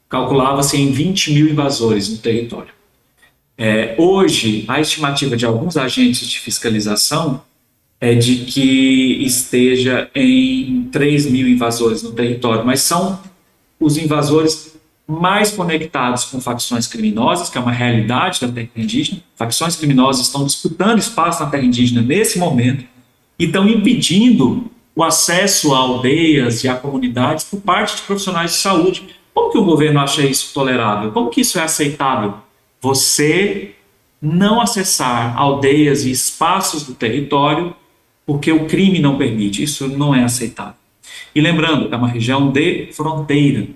calculava-se 0.09 0.77
em 0.77 0.91
20 0.91 1.33
mil 1.33 1.49
invasores 1.49 2.09
no 2.09 2.17
território. 2.17 2.80
É, 3.63 3.93
hoje, 3.95 4.65
a 4.67 4.81
estimativa 4.81 5.37
de 5.37 5.45
alguns 5.45 5.77
agentes 5.77 6.27
de 6.27 6.39
fiscalização 6.39 7.43
é 7.99 8.15
de 8.15 8.37
que 8.37 9.23
esteja 9.23 10.09
em 10.15 10.89
3 10.91 11.29
mil 11.29 11.47
invasores 11.47 12.01
no 12.01 12.11
território, 12.11 12.65
mas 12.65 12.81
são 12.81 13.19
os 13.79 13.97
invasores 13.97 14.75
mais 15.07 15.51
conectados 15.51 16.23
com 16.23 16.41
facções 16.41 16.87
criminosas, 16.87 17.51
que 17.51 17.57
é 17.59 17.61
uma 17.61 17.71
realidade 17.71 18.41
da 18.41 18.47
terra 18.47 18.67
indígena. 18.75 19.21
Facções 19.35 19.75
criminosas 19.75 20.25
estão 20.25 20.43
disputando 20.43 20.97
espaço 20.97 21.43
na 21.43 21.49
terra 21.51 21.63
indígena 21.63 22.01
nesse 22.01 22.39
momento 22.39 22.83
e 23.37 23.45
estão 23.45 23.69
impedindo 23.69 24.71
o 24.95 25.03
acesso 25.03 25.71
a 25.75 25.77
aldeias 25.77 26.63
e 26.63 26.67
a 26.67 26.73
comunidades 26.73 27.43
por 27.43 27.61
parte 27.61 27.97
de 27.97 28.01
profissionais 28.01 28.53
de 28.53 28.57
saúde. 28.57 29.07
Como 29.31 29.51
que 29.51 29.57
o 29.59 29.63
governo 29.63 29.99
acha 29.99 30.23
isso 30.23 30.51
tolerável? 30.51 31.11
Como 31.11 31.29
que 31.29 31.41
isso 31.41 31.59
é 31.59 31.61
aceitável? 31.61 32.33
Você 32.81 33.75
não 34.21 34.59
acessar 34.59 35.37
aldeias 35.37 36.03
e 36.03 36.11
espaços 36.11 36.83
do 36.83 36.93
território 36.93 37.75
porque 38.25 38.51
o 38.51 38.65
crime 38.65 38.99
não 38.99 39.17
permite. 39.17 39.63
Isso 39.63 39.87
não 39.87 40.13
é 40.13 40.23
aceitável. 40.23 40.75
E 41.33 41.41
lembrando, 41.41 41.93
é 41.93 41.97
uma 41.97 42.07
região 42.07 42.51
de 42.51 42.89
fronteira. 42.93 43.67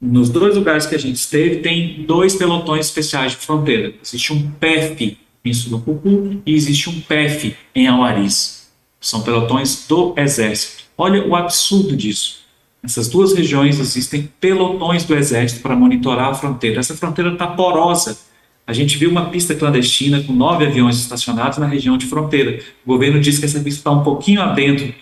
Nos 0.00 0.30
dois 0.30 0.56
lugares 0.56 0.86
que 0.86 0.94
a 0.94 0.98
gente 0.98 1.16
esteve, 1.16 1.56
tem 1.56 2.04
dois 2.06 2.34
pelotões 2.34 2.86
especiais 2.86 3.32
de 3.32 3.38
fronteira. 3.38 3.92
Existe 4.02 4.32
um 4.32 4.50
PEF 4.52 5.18
em 5.44 5.52
Surucucu 5.52 6.40
e 6.44 6.54
existe 6.54 6.88
um 6.88 7.00
PEF 7.00 7.54
em 7.74 7.86
Auaris. 7.86 8.70
São 9.00 9.22
pelotões 9.22 9.86
do 9.86 10.14
Exército. 10.16 10.84
Olha 10.96 11.26
o 11.26 11.34
absurdo 11.34 11.96
disso. 11.96 12.40
Nessas 12.82 13.08
duas 13.08 13.34
regiões 13.34 13.78
existem 13.78 14.30
pelotões 14.40 15.04
do 15.04 15.14
Exército 15.14 15.60
para 15.60 15.76
monitorar 15.76 16.30
a 16.30 16.34
fronteira. 16.34 16.80
Essa 16.80 16.96
fronteira 16.96 17.32
está 17.32 17.46
porosa. 17.46 18.18
A 18.66 18.72
gente 18.72 18.96
viu 18.96 19.10
uma 19.10 19.26
pista 19.26 19.54
clandestina 19.54 20.22
com 20.22 20.32
nove 20.32 20.64
aviões 20.66 20.96
estacionados 20.96 21.58
na 21.58 21.66
região 21.66 21.98
de 21.98 22.06
fronteira. 22.06 22.60
O 22.84 22.88
governo 22.88 23.20
diz 23.20 23.38
que 23.38 23.44
essa 23.44 23.58
pista 23.60 23.80
está 23.80 23.90
um 23.90 24.02
pouquinho 24.02 24.40
adentro 24.40 24.94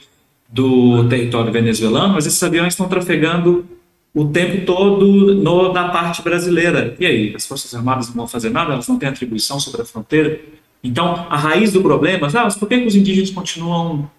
do 0.48 1.06
território 1.08 1.52
venezuelano, 1.52 2.14
mas 2.14 2.26
esses 2.26 2.42
aviões 2.42 2.72
estão 2.72 2.88
trafegando 2.88 3.66
o 4.14 4.26
tempo 4.26 4.64
todo 4.64 5.34
no, 5.34 5.72
na 5.72 5.90
parte 5.90 6.22
brasileira. 6.22 6.96
E 6.98 7.04
aí, 7.04 7.34
as 7.36 7.46
Forças 7.46 7.74
Armadas 7.74 8.08
não 8.08 8.14
vão 8.14 8.26
fazer 8.26 8.50
nada? 8.50 8.72
Elas 8.72 8.88
não 8.88 8.98
têm 8.98 9.08
atribuição 9.08 9.60
sobre 9.60 9.82
a 9.82 9.84
fronteira? 9.84 10.40
Então, 10.82 11.26
a 11.28 11.36
raiz 11.36 11.72
do 11.72 11.82
problema, 11.82 12.28
ah, 12.28 12.44
mas 12.44 12.56
por 12.56 12.68
que, 12.68 12.80
que 12.80 12.86
os 12.86 12.94
indígenas 12.94 13.30
continuam 13.30 14.10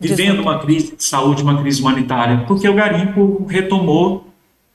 vivendo 0.00 0.40
uma 0.40 0.58
crise 0.58 0.96
de 0.96 1.04
saúde, 1.04 1.42
uma 1.42 1.60
crise 1.60 1.80
humanitária? 1.80 2.44
Porque 2.46 2.68
o 2.68 2.74
garimpo 2.74 3.46
retomou 3.48 4.26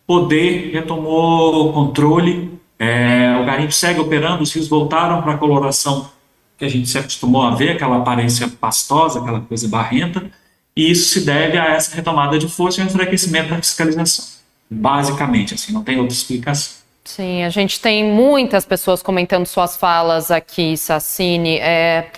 poder, 0.08 0.72
retomou 0.72 1.74
controle, 1.74 2.50
é, 2.83 3.38
o 3.39 3.45
garimpo 3.45 3.71
segue 3.71 4.00
operando, 4.00 4.41
os 4.41 4.51
rios 4.51 4.67
voltaram 4.67 5.21
para 5.21 5.33
a 5.33 5.38
coloração 5.38 6.09
que 6.57 6.65
a 6.65 6.67
gente 6.67 6.89
se 6.89 6.97
acostumou 6.97 7.43
a 7.43 7.53
ver, 7.53 7.73
aquela 7.73 7.97
aparência 7.97 8.47
pastosa, 8.47 9.19
aquela 9.19 9.39
coisa 9.39 9.67
barrenta, 9.67 10.31
e 10.75 10.89
isso 10.89 11.09
se 11.09 11.23
deve 11.23 11.59
a 11.59 11.75
essa 11.75 11.95
retomada 11.95 12.39
de 12.39 12.47
força 12.47 12.81
e 12.81 12.83
enfraquecimento 12.83 13.51
da 13.51 13.57
fiscalização. 13.57 14.25
Basicamente, 14.67 15.53
assim, 15.53 15.71
não 15.71 15.83
tem 15.83 16.00
outra 16.00 16.11
explicação. 16.11 16.81
Sim, 17.03 17.43
a 17.43 17.50
gente 17.50 17.79
tem 17.79 18.03
muitas 18.03 18.65
pessoas 18.65 19.03
comentando 19.03 19.45
suas 19.45 19.77
falas 19.77 20.31
aqui, 20.31 20.75
Sassini. 20.75 21.57
É, 21.57 22.09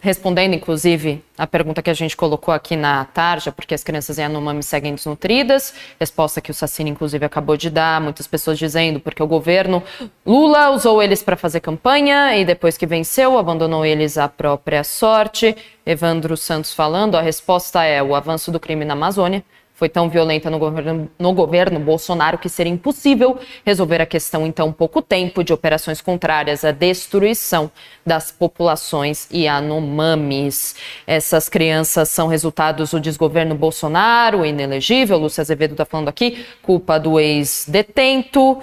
respondendo, 0.00 0.54
inclusive, 0.54 1.22
a 1.36 1.46
pergunta 1.46 1.82
que 1.82 1.90
a 1.90 1.94
gente 1.94 2.16
colocou 2.16 2.52
aqui 2.52 2.74
na 2.74 3.04
tarja, 3.04 3.52
porque 3.52 3.74
as 3.74 3.84
crianças 3.84 4.18
em 4.18 4.24
Anomami 4.24 4.62
seguem 4.62 4.94
desnutridas, 4.94 5.74
resposta 5.98 6.40
que 6.40 6.50
o 6.50 6.54
Sassini, 6.54 6.90
inclusive, 6.90 7.24
acabou 7.24 7.56
de 7.56 7.68
dar, 7.68 8.00
muitas 8.00 8.26
pessoas 8.26 8.58
dizendo 8.58 8.98
porque 8.98 9.22
o 9.22 9.26
governo 9.26 9.82
Lula 10.24 10.70
usou 10.70 11.02
eles 11.02 11.22
para 11.22 11.36
fazer 11.36 11.60
campanha 11.60 12.36
e 12.36 12.44
depois 12.44 12.76
que 12.76 12.86
venceu, 12.86 13.38
abandonou 13.38 13.84
eles 13.84 14.16
à 14.16 14.28
própria 14.28 14.82
sorte. 14.82 15.56
Evandro 15.84 16.36
Santos 16.36 16.72
falando, 16.72 17.16
a 17.16 17.20
resposta 17.20 17.84
é 17.84 18.02
o 18.02 18.14
avanço 18.14 18.50
do 18.50 18.60
crime 18.60 18.84
na 18.84 18.94
Amazônia, 18.94 19.44
foi 19.80 19.88
tão 19.88 20.10
violenta 20.10 20.50
no 20.50 20.58
governo, 20.58 21.10
no 21.18 21.32
governo 21.32 21.80
Bolsonaro 21.80 22.36
que 22.36 22.50
seria 22.50 22.70
impossível 22.70 23.38
resolver 23.64 24.02
a 24.02 24.04
questão 24.04 24.46
em 24.46 24.52
tão 24.52 24.70
pouco 24.70 25.00
tempo 25.00 25.42
de 25.42 25.54
operações 25.54 26.02
contrárias 26.02 26.66
à 26.66 26.70
destruição 26.70 27.70
das 28.04 28.30
populações 28.30 29.26
Yanomamis. 29.32 30.74
Essas 31.06 31.48
crianças 31.48 32.10
são 32.10 32.28
resultados 32.28 32.90
do 32.90 33.00
desgoverno 33.00 33.54
Bolsonaro, 33.54 34.44
inelegível. 34.44 35.16
Lúcia 35.16 35.40
Azevedo 35.40 35.72
está 35.72 35.86
falando 35.86 36.10
aqui, 36.10 36.44
culpa 36.60 37.00
do 37.00 37.18
ex-detento. 37.18 38.58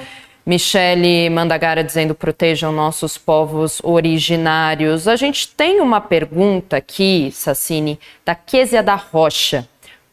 Michele 0.46 1.32
Mandagara 1.32 1.84
dizendo 1.84 2.14
protejam 2.14 2.72
nossos 2.72 3.18
povos 3.18 3.82
originários. 3.84 5.08
A 5.08 5.16
gente 5.16 5.48
tem 5.48 5.82
uma 5.82 6.00
pergunta 6.00 6.78
aqui, 6.78 7.32
Sassini, 7.34 8.00
da 8.24 8.36
Késia 8.36 8.84
da 8.84 8.94
Rocha 8.94 9.68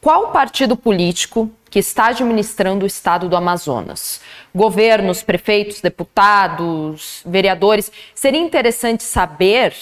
qual 0.04 0.32
partido 0.32 0.76
político 0.76 1.50
que 1.70 1.78
está 1.78 2.08
administrando 2.08 2.84
o 2.84 2.86
estado 2.86 3.26
do 3.26 3.34
Amazonas? 3.34 4.20
Governos, 4.54 5.22
prefeitos, 5.22 5.80
deputados, 5.80 7.22
vereadores. 7.24 7.90
Seria 8.14 8.38
interessante 8.38 9.02
saber 9.02 9.74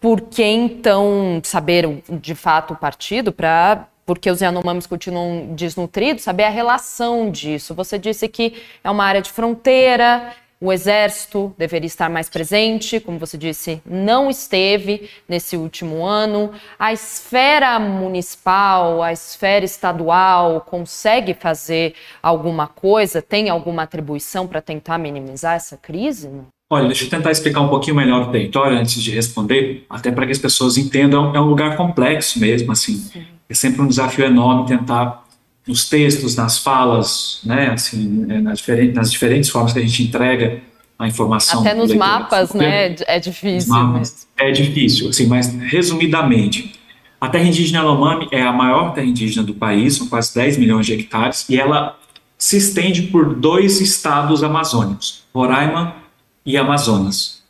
por 0.00 0.20
que 0.20 0.44
então, 0.44 1.40
saber 1.42 2.00
de 2.08 2.36
fato 2.36 2.74
o 2.74 2.76
partido, 2.76 3.32
para 3.32 3.88
porque 4.06 4.30
os 4.30 4.40
Yanomamis 4.40 4.86
continuam 4.86 5.48
desnutridos, 5.56 6.22
saber 6.22 6.44
a 6.44 6.48
relação 6.48 7.28
disso. 7.28 7.74
Você 7.74 7.98
disse 7.98 8.28
que 8.28 8.62
é 8.84 8.88
uma 8.88 9.04
área 9.04 9.20
de 9.20 9.32
fronteira, 9.32 10.32
o 10.60 10.72
Exército 10.72 11.54
deveria 11.58 11.86
estar 11.86 12.08
mais 12.08 12.30
presente, 12.30 12.98
como 12.98 13.18
você 13.18 13.36
disse, 13.36 13.82
não 13.84 14.30
esteve 14.30 15.10
nesse 15.28 15.56
último 15.56 16.04
ano. 16.04 16.50
A 16.78 16.92
esfera 16.92 17.78
municipal, 17.78 19.02
a 19.02 19.12
esfera 19.12 19.64
estadual 19.64 20.62
consegue 20.62 21.34
fazer 21.34 21.94
alguma 22.22 22.66
coisa? 22.66 23.20
Tem 23.20 23.50
alguma 23.50 23.82
atribuição 23.82 24.46
para 24.46 24.62
tentar 24.62 24.98
minimizar 24.98 25.56
essa 25.56 25.76
crise? 25.76 26.30
Olha, 26.68 26.86
deixa 26.86 27.04
eu 27.04 27.10
tentar 27.10 27.30
explicar 27.30 27.60
um 27.60 27.68
pouquinho 27.68 27.94
melhor 27.94 28.22
o 28.22 28.32
território 28.32 28.76
antes 28.76 29.00
de 29.00 29.10
responder, 29.12 29.86
até 29.88 30.10
para 30.10 30.26
que 30.26 30.32
as 30.32 30.38
pessoas 30.38 30.76
entendam. 30.76 31.34
É 31.34 31.40
um 31.40 31.44
lugar 31.44 31.76
complexo 31.76 32.40
mesmo, 32.40 32.72
assim. 32.72 32.94
Sim. 32.96 33.24
É 33.48 33.54
sempre 33.54 33.82
um 33.82 33.86
desafio 33.86 34.24
enorme 34.24 34.66
tentar 34.66 35.25
nos 35.66 35.88
textos, 35.88 36.36
nas 36.36 36.58
falas, 36.58 37.40
né, 37.44 37.70
assim, 37.70 38.26
é, 38.28 38.40
nas, 38.40 38.58
diferentes, 38.58 38.94
nas 38.94 39.10
diferentes 39.10 39.50
formas 39.50 39.72
que 39.72 39.78
a 39.78 39.82
gente 39.82 40.02
entrega 40.04 40.62
a 40.98 41.08
informação. 41.08 41.60
Até 41.60 41.74
nos 41.74 41.92
mapas, 41.94 42.52
né, 42.52 42.94
é 43.06 43.18
difícil. 43.18 43.70
Mapas, 43.70 44.26
é 44.38 44.50
difícil, 44.52 45.08
assim, 45.08 45.26
mas 45.26 45.52
resumidamente, 45.54 46.72
a 47.20 47.28
terra 47.28 47.44
indígena 47.44 47.78
Yanomami 47.80 48.28
é 48.30 48.42
a 48.42 48.52
maior 48.52 48.94
terra 48.94 49.06
indígena 49.06 49.44
do 49.44 49.54
país, 49.54 49.96
são 49.96 50.06
quase 50.06 50.34
10 50.34 50.58
milhões 50.58 50.86
de 50.86 50.94
hectares, 50.94 51.46
e 51.48 51.58
ela 51.58 51.98
se 52.38 52.56
estende 52.56 53.02
por 53.02 53.34
dois 53.34 53.80
estados 53.80 54.42
amazônicos, 54.42 55.24
Roraima 55.34 55.96
e 56.44 56.56
Amazonas. 56.56 57.42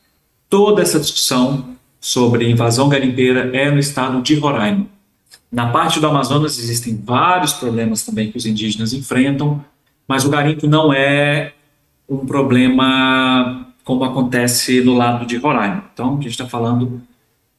Toda 0.49 0.81
essa 0.81 0.99
discussão 0.99 1.77
sobre 2.01 2.49
invasão 2.49 2.89
garimpeira 2.89 3.51
é 3.55 3.71
no 3.71 3.79
estado 3.79 4.23
de 4.23 4.37
Roraima. 4.37 4.87
Na 5.51 5.69
parte 5.69 6.01
do 6.01 6.07
Amazonas 6.07 6.59
existem 6.59 6.97
vários 6.97 7.53
problemas 7.53 8.05
também 8.05 8.31
que 8.31 8.37
os 8.37 8.47
indígenas 8.47 8.93
enfrentam, 8.93 9.65
mas 10.07 10.25
o 10.25 10.31
garimpo 10.31 10.67
não 10.67 10.93
é 10.93 11.53
um 12.09 12.25
problema 12.27 13.67
como 13.85 14.05
acontece 14.05 14.81
no 14.83 14.97
lado 14.97 15.27
de 15.27 15.37
Roraima. 15.37 15.85
Então, 15.93 16.19
a 16.19 16.21
gente 16.21 16.31
está 16.31 16.47
falando 16.47 17.01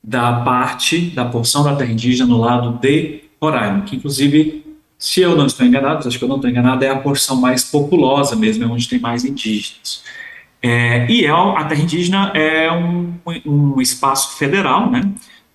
da 0.03 0.41
parte, 0.41 1.09
da 1.09 1.25
porção 1.25 1.63
da 1.63 1.75
terra 1.75 1.91
indígena 1.91 2.29
no 2.29 2.37
lado 2.37 2.79
de 2.79 3.23
Roraima, 3.41 3.81
que 3.81 3.95
inclusive, 3.95 4.63
se 4.97 5.21
eu 5.21 5.35
não 5.35 5.45
estou 5.45 5.65
enganado, 5.65 6.07
acho 6.07 6.17
que 6.17 6.23
eu 6.23 6.29
não 6.29 6.37
estou 6.37 6.49
enganado, 6.49 6.83
é 6.83 6.89
a 6.89 6.97
porção 6.97 7.37
mais 7.37 7.63
populosa 7.63 8.35
mesmo, 8.35 8.63
é 8.63 8.67
onde 8.67 8.87
tem 8.87 8.99
mais 8.99 9.23
indígenas. 9.25 10.03
É, 10.61 11.09
e 11.09 11.25
é, 11.25 11.29
a 11.29 11.63
terra 11.65 11.81
indígena 11.81 12.31
é 12.33 12.71
um, 12.71 13.13
um 13.45 13.81
espaço 13.81 14.37
federal, 14.37 14.89
né? 14.89 15.01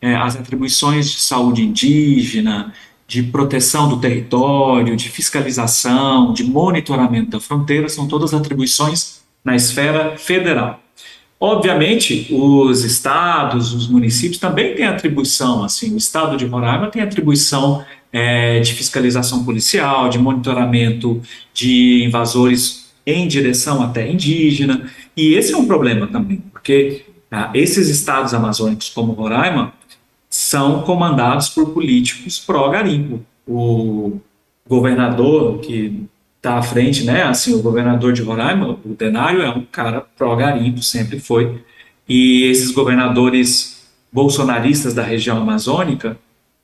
É, 0.03 0.17
as 0.17 0.35
atribuições 0.35 1.09
de 1.09 1.21
saúde 1.21 1.63
indígena, 1.63 2.75
de 3.07 3.23
proteção 3.23 3.89
do 3.89 4.01
território, 4.01 4.97
de 4.97 5.09
fiscalização, 5.09 6.33
de 6.33 6.43
monitoramento 6.43 7.31
da 7.31 7.41
fronteira, 7.41 7.89
são 7.89 8.09
todas 8.09 8.35
atribuições 8.35 9.23
na 9.45 9.55
esfera 9.55 10.17
federal. 10.17 10.81
Obviamente, 11.39 12.29
os 12.31 12.85
estados, 12.85 13.73
os 13.73 13.89
municípios 13.89 14.39
também 14.39 14.75
têm 14.75 14.87
atribuição, 14.87 15.65
assim, 15.65 15.93
o 15.95 15.97
estado 15.97 16.37
de 16.37 16.47
Roraima 16.47 16.89
tem 16.89 17.03
atribuição 17.03 17.85
é, 18.13 18.61
de 18.61 18.73
fiscalização 18.75 19.45
policial, 19.45 20.09
de 20.09 20.19
monitoramento 20.19 21.21
de 21.53 22.05
invasores 22.05 22.93
em 23.05 23.27
direção 23.27 23.83
à 23.83 23.89
terra 23.89 24.09
indígena, 24.09 24.89
e 25.17 25.35
esse 25.35 25.53
é 25.53 25.57
um 25.57 25.67
problema 25.67 26.07
também, 26.07 26.43
porque 26.53 27.05
ah, 27.31 27.51
esses 27.55 27.89
estados 27.89 28.33
amazônicos, 28.35 28.89
como 28.91 29.13
Roraima, 29.13 29.73
são 30.53 30.83
comandados 30.83 31.49
por 31.49 31.71
políticos 31.71 32.39
pró-garimpo. 32.39 33.25
O 33.49 34.19
governador 34.69 35.61
que 35.61 36.07
está 36.37 36.59
à 36.59 36.63
frente, 36.63 37.05
né? 37.05 37.23
Assim, 37.23 37.55
o 37.55 37.63
governador 37.63 38.13
de 38.13 38.21
Roraima, 38.21 38.79
o 38.85 38.95
Denário, 38.95 39.41
é 39.41 39.49
um 39.49 39.63
cara 39.65 40.03
pró-garimpo, 40.03 40.83
sempre 40.83 41.19
foi. 41.19 41.63
E 42.07 42.45
esses 42.51 42.71
governadores 42.71 43.91
bolsonaristas 44.13 44.93
da 44.93 45.03
região 45.03 45.39
amazônica, 45.39 46.19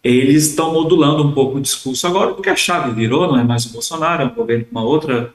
eles 0.05 0.49
estão 0.49 0.71
modulando 0.71 1.27
um 1.27 1.33
pouco 1.33 1.57
o 1.57 1.61
discurso 1.61 2.07
agora, 2.07 2.35
porque 2.35 2.51
a 2.51 2.57
chave 2.57 2.93
virou, 2.93 3.27
não 3.27 3.39
é 3.39 3.45
mais 3.45 3.65
o 3.65 3.73
Bolsonaro, 3.73 4.23
é 4.23 4.27
um 4.27 4.35
governo 4.35 4.67
com 4.67 4.73
uma 4.73 4.85
outra 4.85 5.33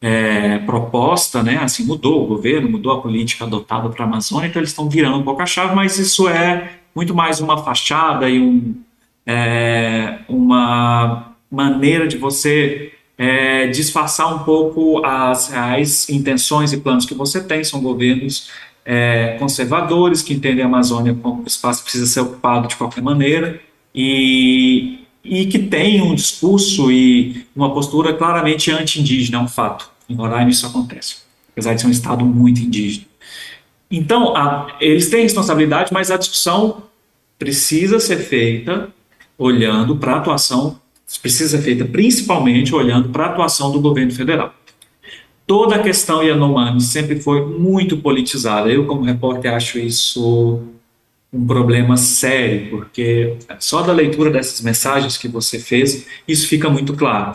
é, 0.00 0.56
proposta, 0.60 1.42
né? 1.42 1.58
Assim, 1.58 1.84
mudou 1.84 2.24
o 2.24 2.26
governo, 2.26 2.70
mudou 2.70 2.92
a 2.92 3.02
política 3.02 3.44
adotada 3.44 3.90
para 3.90 4.06
a 4.06 4.08
Amazônia, 4.08 4.48
então 4.48 4.60
eles 4.60 4.70
estão 4.70 4.88
virando 4.88 5.18
um 5.18 5.22
pouco 5.22 5.42
a 5.42 5.46
chave, 5.46 5.74
mas 5.74 5.98
isso 5.98 6.26
é 6.26 6.79
muito 6.94 7.14
mais 7.14 7.40
uma 7.40 7.58
fachada 7.58 8.28
e 8.28 8.40
um, 8.40 8.74
é, 9.26 10.18
uma 10.28 11.34
maneira 11.50 12.06
de 12.06 12.16
você 12.16 12.92
é, 13.18 13.66
disfarçar 13.66 14.34
um 14.34 14.40
pouco 14.40 15.04
as 15.04 15.48
reais 15.48 16.08
intenções 16.08 16.72
e 16.72 16.78
planos 16.78 17.04
que 17.04 17.14
você 17.14 17.42
tem. 17.42 17.62
São 17.62 17.80
governos 17.80 18.50
é, 18.84 19.36
conservadores 19.38 20.22
que 20.22 20.32
entendem 20.32 20.64
a 20.64 20.66
Amazônia 20.66 21.14
como 21.14 21.42
um 21.42 21.46
espaço 21.46 21.80
que 21.80 21.84
precisa 21.84 22.06
ser 22.06 22.20
ocupado 22.20 22.68
de 22.68 22.76
qualquer 22.76 23.02
maneira 23.02 23.60
e, 23.94 25.00
e 25.22 25.46
que 25.46 25.58
tem 25.58 26.00
um 26.00 26.14
discurso 26.14 26.90
e 26.90 27.44
uma 27.54 27.74
postura 27.74 28.14
claramente 28.14 28.70
anti-indígena, 28.70 29.38
é 29.38 29.40
um 29.40 29.48
fato. 29.48 29.90
Em 30.08 30.14
Roraima 30.14 30.50
isso 30.50 30.66
acontece, 30.66 31.16
apesar 31.52 31.74
de 31.74 31.82
ser 31.82 31.86
um 31.86 31.90
estado 31.90 32.24
muito 32.24 32.60
indígena. 32.60 33.09
Então, 33.90 34.36
a, 34.36 34.76
eles 34.80 35.10
têm 35.10 35.22
responsabilidade, 35.22 35.92
mas 35.92 36.10
a 36.10 36.16
discussão 36.16 36.84
precisa 37.38 37.98
ser 37.98 38.18
feita 38.18 38.88
olhando 39.36 39.96
para 39.96 40.12
a 40.12 40.18
atuação 40.18 40.80
precisa 41.18 41.56
ser 41.56 41.62
feita 41.62 41.84
principalmente 41.84 42.74
olhando 42.74 43.08
para 43.08 43.24
a 43.24 43.30
atuação 43.30 43.72
do 43.72 43.80
governo 43.80 44.12
federal. 44.12 44.54
Toda 45.46 45.76
a 45.76 45.82
questão 45.82 46.22
Yanomami 46.22 46.80
sempre 46.80 47.18
foi 47.18 47.44
muito 47.44 47.96
politizada. 47.96 48.70
Eu, 48.70 48.86
como 48.86 49.02
repórter, 49.02 49.52
acho 49.52 49.78
isso 49.78 50.60
um 51.32 51.46
problema 51.46 51.96
sério, 51.96 52.70
porque 52.70 53.36
só 53.58 53.82
da 53.82 53.92
leitura 53.92 54.30
dessas 54.30 54.60
mensagens 54.60 55.16
que 55.16 55.28
você 55.28 55.58
fez, 55.58 56.06
isso 56.26 56.46
fica 56.46 56.68
muito 56.68 56.94
claro. 56.94 57.32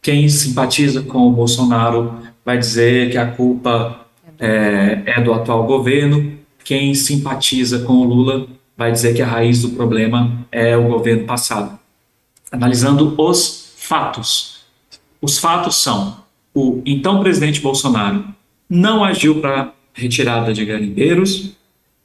Quem 0.00 0.28
simpatiza 0.28 1.02
com 1.02 1.28
o 1.28 1.32
Bolsonaro 1.32 2.16
vai 2.44 2.58
dizer 2.58 3.10
que 3.10 3.18
a 3.18 3.26
culpa 3.26 4.05
é, 4.38 5.02
é 5.06 5.20
do 5.20 5.32
atual 5.32 5.64
governo, 5.64 6.32
quem 6.64 6.94
simpatiza 6.94 7.80
com 7.80 7.94
o 7.94 8.04
Lula 8.04 8.46
vai 8.76 8.92
dizer 8.92 9.14
que 9.14 9.22
a 9.22 9.26
raiz 9.26 9.62
do 9.62 9.70
problema 9.70 10.46
é 10.50 10.76
o 10.76 10.88
governo 10.88 11.24
passado 11.24 11.78
analisando 12.50 13.14
os 13.18 13.74
fatos. 13.76 14.60
Os 15.20 15.38
fatos 15.38 15.82
são: 15.82 16.18
o 16.54 16.82
então 16.84 17.20
presidente 17.20 17.60
Bolsonaro 17.60 18.24
não 18.68 19.04
agiu 19.04 19.40
para 19.40 19.72
retirada 19.92 20.52
de 20.52 20.64
garimpeiros, 20.64 21.52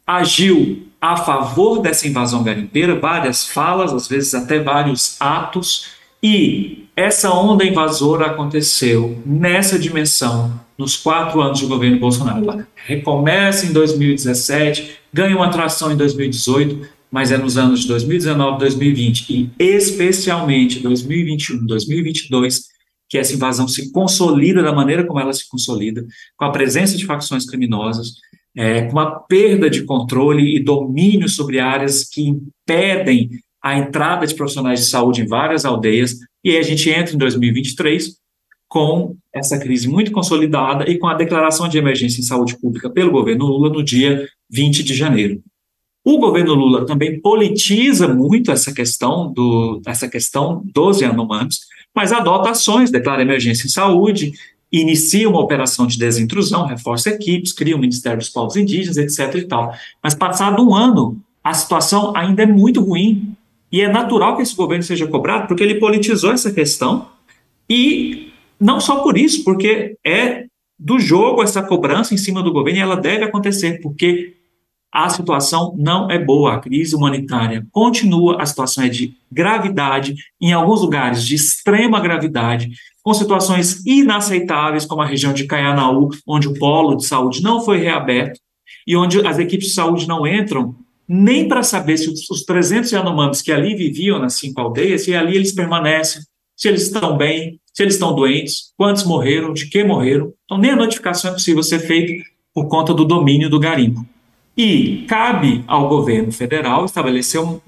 agiu 0.06 0.88
a 1.00 1.18
favor 1.18 1.82
dessa 1.82 2.08
invasão 2.08 2.44
garimpeira, 2.44 3.00
várias 3.00 3.48
falas, 3.48 3.92
às 3.92 4.08
vezes 4.08 4.36
até 4.36 4.60
vários 4.60 5.20
atos, 5.20 5.88
e 6.22 6.86
essa 6.96 7.34
onda 7.34 7.66
invasora 7.66 8.28
aconteceu 8.28 9.22
nessa 9.26 9.80
dimensão 9.80 10.60
nos 10.78 10.98
quatro 10.98 11.42
anos 11.42 11.60
de 11.60 11.66
governo 11.66 12.00
Bolsonaro. 12.00 12.44
Ela 12.44 12.68
recomeça 12.76 13.66
em 13.66 13.74
2017, 13.74 14.98
ganha 15.14 15.36
uma 15.36 15.48
atração 15.48 15.92
em 15.92 15.98
2018, 15.98 16.88
mas 17.12 17.32
é 17.32 17.38
nos 17.38 17.58
anos 17.58 17.82
de 17.82 17.88
2019, 17.88 18.60
2020 18.60 19.30
e 19.30 19.50
especialmente 19.60 20.80
2021, 20.80 21.66
2022 21.66 22.72
que 23.12 23.18
essa 23.18 23.34
invasão 23.34 23.68
se 23.68 23.92
consolida 23.92 24.64
da 24.64 24.72
maneira 24.72 25.06
como 25.06 25.20
ela 25.20 25.34
se 25.34 25.46
consolida, 25.50 26.06
com 26.38 26.46
a 26.46 26.52
presença 26.52 26.96
de 26.96 27.06
facções 27.06 27.46
criminosas, 27.46 28.14
é, 28.56 28.84
com 28.84 28.98
a 29.00 29.20
perda 29.20 29.70
de 29.70 29.84
controle 29.84 30.56
e 30.56 30.64
domínio 30.64 31.28
sobre 31.28 31.60
áreas 31.60 32.06
que 32.06 32.22
impedem 32.22 33.30
a 33.62 33.78
entrada 33.78 34.26
de 34.26 34.34
profissionais 34.34 34.80
de 34.80 34.86
saúde 34.86 35.22
em 35.22 35.28
várias 35.28 35.66
aldeias, 35.66 36.16
e 36.44 36.52
aí 36.52 36.58
a 36.58 36.64
gente 36.64 36.90
entra 36.90 37.14
em 37.14 37.18
2023 37.18 38.16
com 38.68 39.16
essa 39.34 39.60
crise 39.60 39.88
muito 39.88 40.12
consolidada 40.12 40.90
e 40.90 40.98
com 40.98 41.08
a 41.08 41.14
declaração 41.14 41.68
de 41.68 41.78
emergência 41.78 42.22
em 42.22 42.24
saúde 42.24 42.58
pública 42.58 42.90
pelo 42.90 43.12
governo 43.12 43.46
Lula 43.46 43.70
no 43.70 43.84
dia 43.84 44.28
20 44.50 44.84
de 44.84 44.94
janeiro. 44.94 45.42
O 46.04 46.18
governo 46.18 46.54
Lula 46.54 46.86
também 46.86 47.20
politiza 47.20 48.08
muito 48.08 48.52
essa 48.52 48.74
questão, 48.74 49.32
do, 49.32 49.82
essa 49.86 50.08
questão 50.08 50.64
dos 50.74 51.00
Yanomamis, 51.00 51.60
mas 51.94 52.12
adota 52.12 52.50
ações, 52.50 52.90
declara 52.90 53.22
emergência 53.22 53.68
em 53.68 53.70
saúde, 53.70 54.32
inicia 54.72 55.30
uma 55.30 55.42
operação 55.42 55.86
de 55.86 55.98
desintrusão, 55.98 56.66
reforça 56.66 57.10
equipes, 57.10 57.52
cria 57.52 57.76
o 57.76 57.80
Ministério 57.80 58.18
dos 58.18 58.30
Povos 58.30 58.56
Indígenas, 58.56 58.98
etc. 58.98 59.36
e 59.36 59.48
tal. 59.48 59.74
Mas 60.02 60.16
passado 60.16 60.66
um 60.66 60.74
ano, 60.74 61.22
a 61.44 61.54
situação 61.54 62.16
ainda 62.16 62.44
é 62.44 62.48
muito 62.48 62.82
ruim 62.82 63.36
e 63.72 63.82
é 63.82 63.88
natural 63.88 64.36
que 64.36 64.42
esse 64.42 64.56
governo 64.56 64.84
seja 64.84 65.08
cobrado 65.08 65.48
porque 65.48 65.64
ele 65.64 65.80
politizou 65.80 66.32
essa 66.32 66.52
questão. 66.52 67.08
E 67.70 68.32
não 68.60 68.80
só 68.80 69.02
por 69.02 69.18
isso, 69.18 69.44
porque 69.44 69.96
é 70.06 70.46
do 70.78 71.00
jogo 71.00 71.42
essa 71.42 71.64
cobrança 71.64 72.14
em 72.14 72.18
cima 72.18 72.44
do 72.44 72.52
governo 72.52 72.80
e 72.80 72.82
ela 72.82 72.98
deve 72.98 73.24
acontecer, 73.24 73.80
porque 73.82 74.36
a 74.92 75.08
situação 75.08 75.74
não 75.78 76.12
é 76.12 76.20
boa, 76.20 76.56
a 76.56 76.60
crise 76.60 76.96
humanitária 76.96 77.66
continua, 77.72 78.42
a 78.42 78.46
situação 78.46 78.84
é 78.84 78.90
de 78.90 79.16
gravidade, 79.32 80.16
em 80.40 80.52
alguns 80.52 80.82
lugares 80.82 81.24
de 81.24 81.36
extrema 81.36 82.00
gravidade, 82.02 82.72
com 83.02 83.14
situações 83.14 83.86
inaceitáveis, 83.86 84.86
como 84.86 85.02
a 85.02 85.06
região 85.06 85.34
de 85.34 85.46
Caianaú, 85.46 86.10
onde 86.28 86.50
o 86.50 86.60
polo 86.60 86.98
de 86.98 87.06
saúde 87.06 87.42
não 87.42 87.62
foi 87.62 87.78
reaberto 87.78 88.40
e 88.86 88.98
onde 88.98 89.26
as 89.26 89.40
equipes 89.40 89.68
de 89.68 89.74
saúde 89.74 90.08
não 90.08 90.28
entram 90.28 90.76
nem 91.14 91.46
para 91.46 91.62
saber 91.62 91.98
se 91.98 92.10
os 92.10 92.46
300 92.46 92.90
Yanomamis 92.90 93.42
que 93.42 93.52
ali 93.52 93.76
viviam 93.76 94.18
nas 94.18 94.36
cinco 94.36 94.62
aldeias, 94.62 95.04
se 95.04 95.14
ali 95.14 95.36
eles 95.36 95.52
permanecem, 95.52 96.22
se 96.56 96.70
eles 96.70 96.84
estão 96.84 97.18
bem, 97.18 97.60
se 97.74 97.84
eles 97.84 97.96
estão 97.96 98.16
doentes, 98.16 98.72
quantos 98.78 99.04
morreram, 99.04 99.52
de 99.52 99.66
que 99.66 99.84
morreram. 99.84 100.32
Então, 100.46 100.58
nem 100.58 100.72
a 100.72 100.76
notificação 100.78 101.32
é 101.32 101.34
possível 101.34 101.62
ser 101.64 101.80
feita 101.80 102.14
por 102.54 102.70
conta 102.70 102.94
do 102.94 103.04
domínio 103.04 103.50
do 103.50 103.60
garimpo. 103.60 104.06
E 104.56 105.04
cabe 105.06 105.66
ao 105.68 105.90
governo 105.90 106.32
federal 106.32 106.86
estabelecer 106.86 107.42
um, 107.42 107.60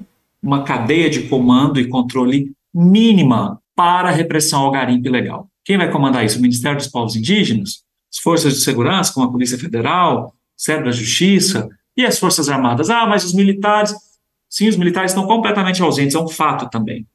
uma 0.41 0.63
cadeia 0.63 1.09
de 1.09 1.23
comando 1.23 1.81
e 1.81 1.89
controle 1.89 2.53
mínima 2.73 3.59
para 3.75 4.07
a 4.07 4.13
repressão 4.13 4.61
ao 4.61 4.71
garimpo 4.71 5.09
ilegal. 5.09 5.49
Quem 5.65 5.77
vai 5.77 5.91
comandar 5.91 6.23
isso? 6.23 6.39
O 6.39 6.41
Ministério 6.41 6.77
dos 6.77 6.87
Povos 6.87 7.17
Indígenas? 7.17 7.83
As 8.09 8.19
forças 8.21 8.53
de 8.53 8.61
segurança, 8.61 9.13
como 9.13 9.27
a 9.27 9.31
Polícia 9.31 9.57
Federal, 9.57 10.33
o 10.33 10.83
da 10.83 10.91
Justiça 10.91 11.67
e 11.95 12.05
as 12.05 12.19
Forças 12.19 12.49
Armadas. 12.49 12.89
Ah, 12.89 13.05
mas 13.05 13.23
os 13.23 13.33
militares. 13.33 13.93
Sim, 14.49 14.67
os 14.67 14.77
militares 14.77 15.11
estão 15.11 15.25
completamente 15.25 15.81
ausentes, 15.81 16.15
é 16.15 16.19
um 16.19 16.27
fato 16.27 16.69
também 16.69 17.05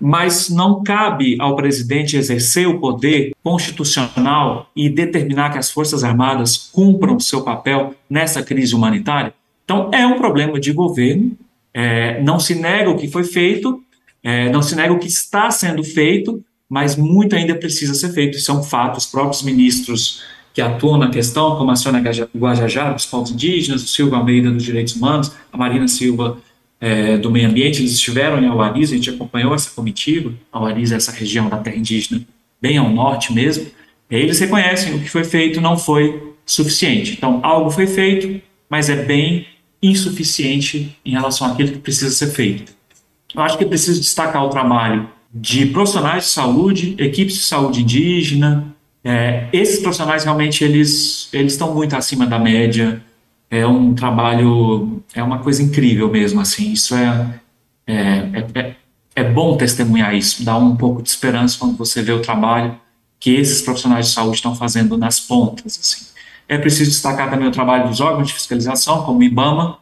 mas 0.00 0.50
não 0.50 0.82
cabe 0.82 1.36
ao 1.40 1.56
presidente 1.56 2.16
exercer 2.16 2.68
o 2.68 2.78
poder 2.78 3.32
constitucional 3.42 4.70
e 4.76 4.88
determinar 4.88 5.50
que 5.50 5.58
as 5.58 5.70
Forças 5.70 6.04
Armadas 6.04 6.70
cumpram 6.72 7.18
seu 7.18 7.42
papel 7.42 7.94
nessa 8.08 8.42
crise 8.42 8.74
humanitária. 8.74 9.32
Então, 9.64 9.90
é 9.92 10.06
um 10.06 10.16
problema 10.16 10.60
de 10.60 10.72
governo, 10.72 11.32
é, 11.72 12.22
não 12.22 12.38
se 12.38 12.54
nega 12.54 12.90
o 12.90 12.96
que 12.96 13.08
foi 13.08 13.24
feito, 13.24 13.82
é, 14.22 14.50
não 14.50 14.62
se 14.62 14.76
nega 14.76 14.92
o 14.92 14.98
que 14.98 15.08
está 15.08 15.50
sendo 15.50 15.82
feito, 15.82 16.42
mas 16.68 16.96
muito 16.96 17.34
ainda 17.34 17.54
precisa 17.54 17.94
ser 17.94 18.12
feito. 18.12 18.36
Isso 18.36 18.50
é 18.50 18.54
um 18.54 18.62
fato. 18.62 18.96
Os 18.96 19.06
próprios 19.06 19.42
ministros 19.42 20.22
que 20.56 20.62
atuam 20.62 20.96
na 20.96 21.10
questão, 21.10 21.54
como 21.56 21.70
a 21.70 21.76
Sônia 21.76 22.02
Guajajara, 22.34 22.94
dos 22.94 23.04
povos 23.04 23.30
indígenas, 23.30 23.84
o 23.84 23.88
Silva 23.88 24.16
Almeida, 24.16 24.50
dos 24.50 24.64
direitos 24.64 24.96
humanos, 24.96 25.30
a 25.52 25.56
Marina 25.58 25.86
Silva, 25.86 26.38
é, 26.80 27.18
do 27.18 27.30
meio 27.30 27.46
ambiente, 27.46 27.82
eles 27.82 27.92
estiveram 27.92 28.42
em 28.42 28.46
Alariz, 28.48 28.90
a 28.90 28.94
gente 28.94 29.10
acompanhou 29.10 29.54
essa 29.54 29.70
comitiva, 29.72 30.32
Alariz 30.50 30.92
é 30.92 30.96
essa 30.96 31.12
região 31.12 31.50
da 31.50 31.58
terra 31.58 31.76
indígena, 31.76 32.22
bem 32.58 32.78
ao 32.78 32.88
norte 32.88 33.34
mesmo, 33.34 33.66
eles 34.10 34.40
reconhecem 34.40 34.94
o 34.94 34.98
que 34.98 35.10
foi 35.10 35.24
feito 35.24 35.60
não 35.60 35.76
foi 35.76 36.32
suficiente. 36.46 37.12
Então, 37.12 37.40
algo 37.42 37.68
foi 37.68 37.86
feito, 37.86 38.40
mas 38.66 38.88
é 38.88 38.96
bem 38.96 39.46
insuficiente 39.82 40.96
em 41.04 41.10
relação 41.10 41.48
àquilo 41.48 41.72
que 41.72 41.78
precisa 41.80 42.10
ser 42.10 42.28
feito. 42.28 42.72
Eu 43.34 43.42
acho 43.42 43.58
que 43.58 43.64
é 43.64 43.68
preciso 43.68 44.00
destacar 44.00 44.42
o 44.42 44.48
trabalho 44.48 45.06
de 45.34 45.66
profissionais 45.66 46.24
de 46.24 46.30
saúde, 46.30 46.94
equipes 46.96 47.34
de 47.34 47.42
saúde 47.42 47.82
indígena, 47.82 48.74
É, 49.08 49.46
esses 49.52 49.78
profissionais 49.78 50.24
realmente 50.24 50.64
eles 50.64 51.28
eles 51.32 51.52
estão 51.52 51.72
muito 51.72 51.94
acima 51.94 52.26
da 52.26 52.40
média. 52.40 53.00
É 53.48 53.64
um 53.64 53.94
trabalho, 53.94 55.00
é 55.14 55.22
uma 55.22 55.38
coisa 55.38 55.62
incrível 55.62 56.10
mesmo, 56.10 56.40
assim. 56.40 56.72
Isso 56.72 56.92
é, 56.96 57.40
é, 57.86 57.94
é, 57.94 58.60
é, 58.60 58.74
é 59.14 59.22
bom 59.22 59.56
testemunhar 59.56 60.12
isso, 60.12 60.44
dá 60.44 60.56
um 60.56 60.74
pouco 60.74 61.00
de 61.00 61.08
esperança 61.08 61.56
quando 61.56 61.76
você 61.76 62.02
vê 62.02 62.10
o 62.10 62.20
trabalho 62.20 62.76
que 63.20 63.36
esses 63.36 63.62
profissionais 63.62 64.08
de 64.08 64.12
saúde 64.12 64.36
estão 64.36 64.56
fazendo 64.56 64.98
nas 64.98 65.20
pontas, 65.20 65.78
assim. 65.80 66.06
É 66.48 66.58
preciso 66.58 66.90
destacar 66.90 67.30
também 67.30 67.46
o 67.46 67.52
trabalho 67.52 67.88
dos 67.88 68.00
órgãos 68.00 68.26
de 68.26 68.34
fiscalização, 68.34 69.04
como 69.04 69.20
o 69.20 69.22
IBAMA, 69.22 69.78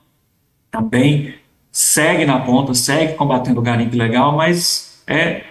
também 0.71 1.35
segue 1.73 2.27
na 2.27 2.41
ponta, 2.41 2.75
segue 2.75 3.15
combatendo 3.15 3.59
o 3.61 3.63
garimpo 3.63 3.95
ilegal, 3.95 4.37
mas 4.37 5.03
é, 5.07 5.45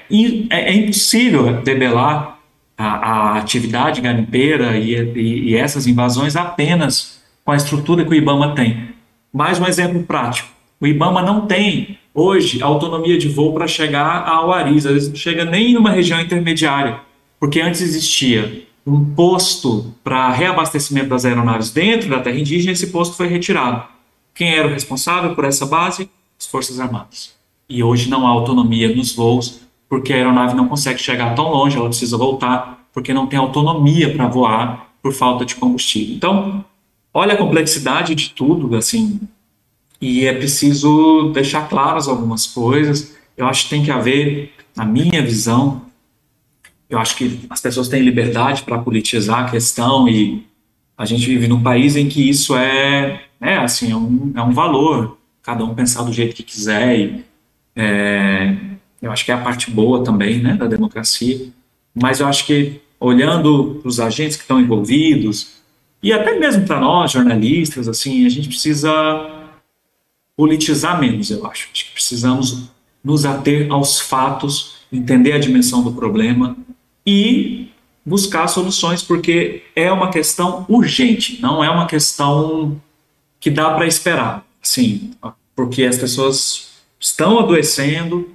é, 0.50 0.72
é 0.72 0.74
impossível 0.76 1.62
debelar 1.64 2.33
a, 2.78 2.86
a, 2.86 3.38
atividade 3.38 4.02
garimpeira 4.02 4.78
e, 4.78 4.94
e, 4.94 5.50
e 5.50 5.56
essas 5.56 5.88
invasões 5.88 6.36
apenas 6.36 7.22
com 7.46 7.52
a 7.52 7.56
estrutura 7.56 8.04
que 8.04 8.12
o 8.12 8.16
IBAMA 8.16 8.56
tem. 8.56 8.90
Mais 9.32 9.60
um 9.60 9.66
exemplo 9.66 10.02
prático. 10.04 10.50
O 10.80 10.88
IBAMA 10.88 11.22
não 11.22 11.46
tem 11.46 11.98
hoje 12.14 12.62
autonomia 12.62 13.18
de 13.18 13.28
voo 13.28 13.54
para 13.54 13.68
chegar 13.68 14.28
ao 14.28 14.52
Aris, 14.52 14.86
às 14.86 14.94
vezes 14.94 15.10
não 15.10 15.16
chega 15.16 15.46
nem 15.46 15.74
numa 15.74 15.90
região 15.90 16.20
intermediária, 16.20 17.00
porque 17.40 17.60
antes 17.60 17.82
existia 17.82 18.68
um 18.86 19.14
posto 19.14 19.94
para 20.04 20.32
reabastecimento 20.32 21.10
das 21.10 21.26
aeronaves 21.26 21.72
dentro 21.72 22.10
da 22.10 22.20
terra 22.20 22.38
indígena, 22.38 22.74
esse 22.74 22.88
posto 22.88 23.16
foi 23.16 23.28
retirado. 23.28 23.84
Quem 24.36 24.54
era 24.54 24.68
o 24.68 24.72
responsável 24.72 25.34
por 25.36 25.46
essa 25.46 25.66
base? 25.66 26.10
As 26.40 26.48
Forças 26.48 26.80
Armadas. 26.80 27.34
E 27.70 27.82
hoje 27.82 28.10
não 28.10 28.28
há 28.28 28.30
autonomia 28.30 28.94
nos 28.94 29.16
voos, 29.16 29.62
porque 29.94 30.12
a 30.12 30.16
aeronave 30.16 30.56
não 30.56 30.68
consegue 30.68 31.00
chegar 31.00 31.36
tão 31.36 31.50
longe, 31.50 31.78
ela 31.78 31.88
precisa 31.88 32.18
voltar, 32.18 32.84
porque 32.92 33.14
não 33.14 33.28
tem 33.28 33.38
autonomia 33.38 34.12
para 34.12 34.28
voar 34.28 34.92
por 35.04 35.14
falta 35.14 35.46
de 35.46 35.54
combustível. 35.54 36.16
Então, 36.16 36.66
olha 37.14 37.36
a 37.36 37.38
complexidade 37.38 38.16
de 38.16 38.32
tudo, 38.32 38.76
assim, 38.76 39.20
e 40.02 40.26
é 40.26 40.34
preciso 40.34 41.30
deixar 41.32 41.70
claras 41.70 42.08
algumas 42.08 42.48
coisas. 42.48 43.16
Eu 43.38 43.46
acho 43.46 43.66
que 43.66 43.70
tem 43.70 43.84
que 43.84 43.92
haver, 43.92 44.54
na 44.76 44.84
minha 44.84 45.22
visão, 45.22 45.84
eu 46.90 46.98
acho 46.98 47.16
que 47.16 47.42
as 47.48 47.62
pessoas 47.62 47.88
têm 47.88 48.02
liberdade 48.02 48.64
para 48.64 48.80
politizar 48.80 49.46
a 49.46 49.52
questão 49.52 50.10
e 50.10 50.44
a 50.98 51.06
gente 51.06 51.28
vive 51.28 51.48
num 51.48 51.62
país 51.62 51.96
em 51.96 52.10
que 52.10 52.28
isso 52.28 52.58
é, 52.58 53.22
é 53.40 53.58
assim, 53.58 53.92
é 53.92 53.96
um, 53.96 54.32
é 54.36 54.42
um 54.42 54.54
valor, 54.54 55.20
cada 55.44 55.64
um 55.64 55.76
pensar 55.76 56.02
do 56.02 56.12
jeito 56.12 56.36
que 56.36 56.42
quiser 56.42 56.98
e 56.98 57.24
é, 57.76 58.74
eu 59.04 59.12
acho 59.12 59.26
que 59.26 59.32
é 59.32 59.36
a 59.36 59.42
parte 59.42 59.70
boa 59.70 60.02
também, 60.04 60.42
né, 60.42 60.56
da 60.56 60.66
democracia, 60.66 61.50
mas 61.94 62.22
eu 62.22 62.28
acho 62.28 62.46
que 62.48 62.80
olhando 63.00 63.82
os 63.84 64.00
agentes 64.00 64.38
que 64.38 64.44
estão 64.44 64.62
envolvidos 64.62 65.62
e 66.02 66.14
até 66.14 66.40
mesmo 66.40 66.66
para 66.66 66.80
nós, 66.80 67.12
jornalistas, 67.12 67.88
assim, 67.90 68.26
a 68.26 68.30
gente 68.30 68.48
precisa 68.48 69.30
politizar 70.38 71.00
menos, 71.00 71.30
eu 71.30 71.46
acho. 71.46 71.70
Acho 71.72 71.86
que 71.86 71.92
precisamos 71.92 72.70
nos 73.04 73.26
ater 73.26 73.70
aos 73.70 74.00
fatos, 74.00 74.78
entender 74.92 75.34
a 75.34 75.40
dimensão 75.40 75.84
do 75.84 75.92
problema 75.92 76.56
e 77.06 77.68
buscar 78.06 78.48
soluções, 78.48 79.02
porque 79.02 79.64
é 79.76 79.92
uma 79.92 80.10
questão 80.10 80.66
urgente, 80.70 81.42
não 81.42 81.62
é 81.64 81.70
uma 81.70 81.88
questão 81.88 82.82
que 83.40 83.50
dá 83.50 83.72
para 83.72 83.86
esperar. 83.86 84.46
Sim, 84.62 85.12
porque 85.54 85.84
as 85.84 85.98
pessoas 85.98 86.70
estão 87.00 87.40
adoecendo, 87.40 88.30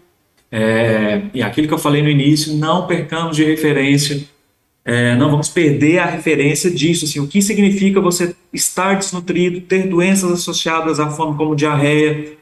é, 0.51 1.23
e 1.35 1.43
aquilo 1.43 1.69
que 1.69 1.75
eu 1.75 1.79
falei 1.79 2.03
no 2.03 2.09
início, 2.09 2.55
não 2.55 2.87
percamos 2.87 3.37
de 3.37 3.45
referência, 3.45 4.27
é, 4.85 5.15
não 5.17 5.31
vamos 5.31 5.49
perder 5.49 5.99
a 5.99 6.07
referência 6.07 6.71
disso, 6.71 7.05
assim, 7.05 7.21
o 7.21 7.29
que 7.29 7.43
significa 7.43 8.01
você 8.01 8.35
estar 8.53 8.95
desnutrido, 8.95 9.61
ter 9.61 9.87
doenças 9.87 10.33
associadas 10.33 10.99
à 10.99 11.11
fome 11.11 11.37
como 11.37 11.55
diarreia, 11.55 12.39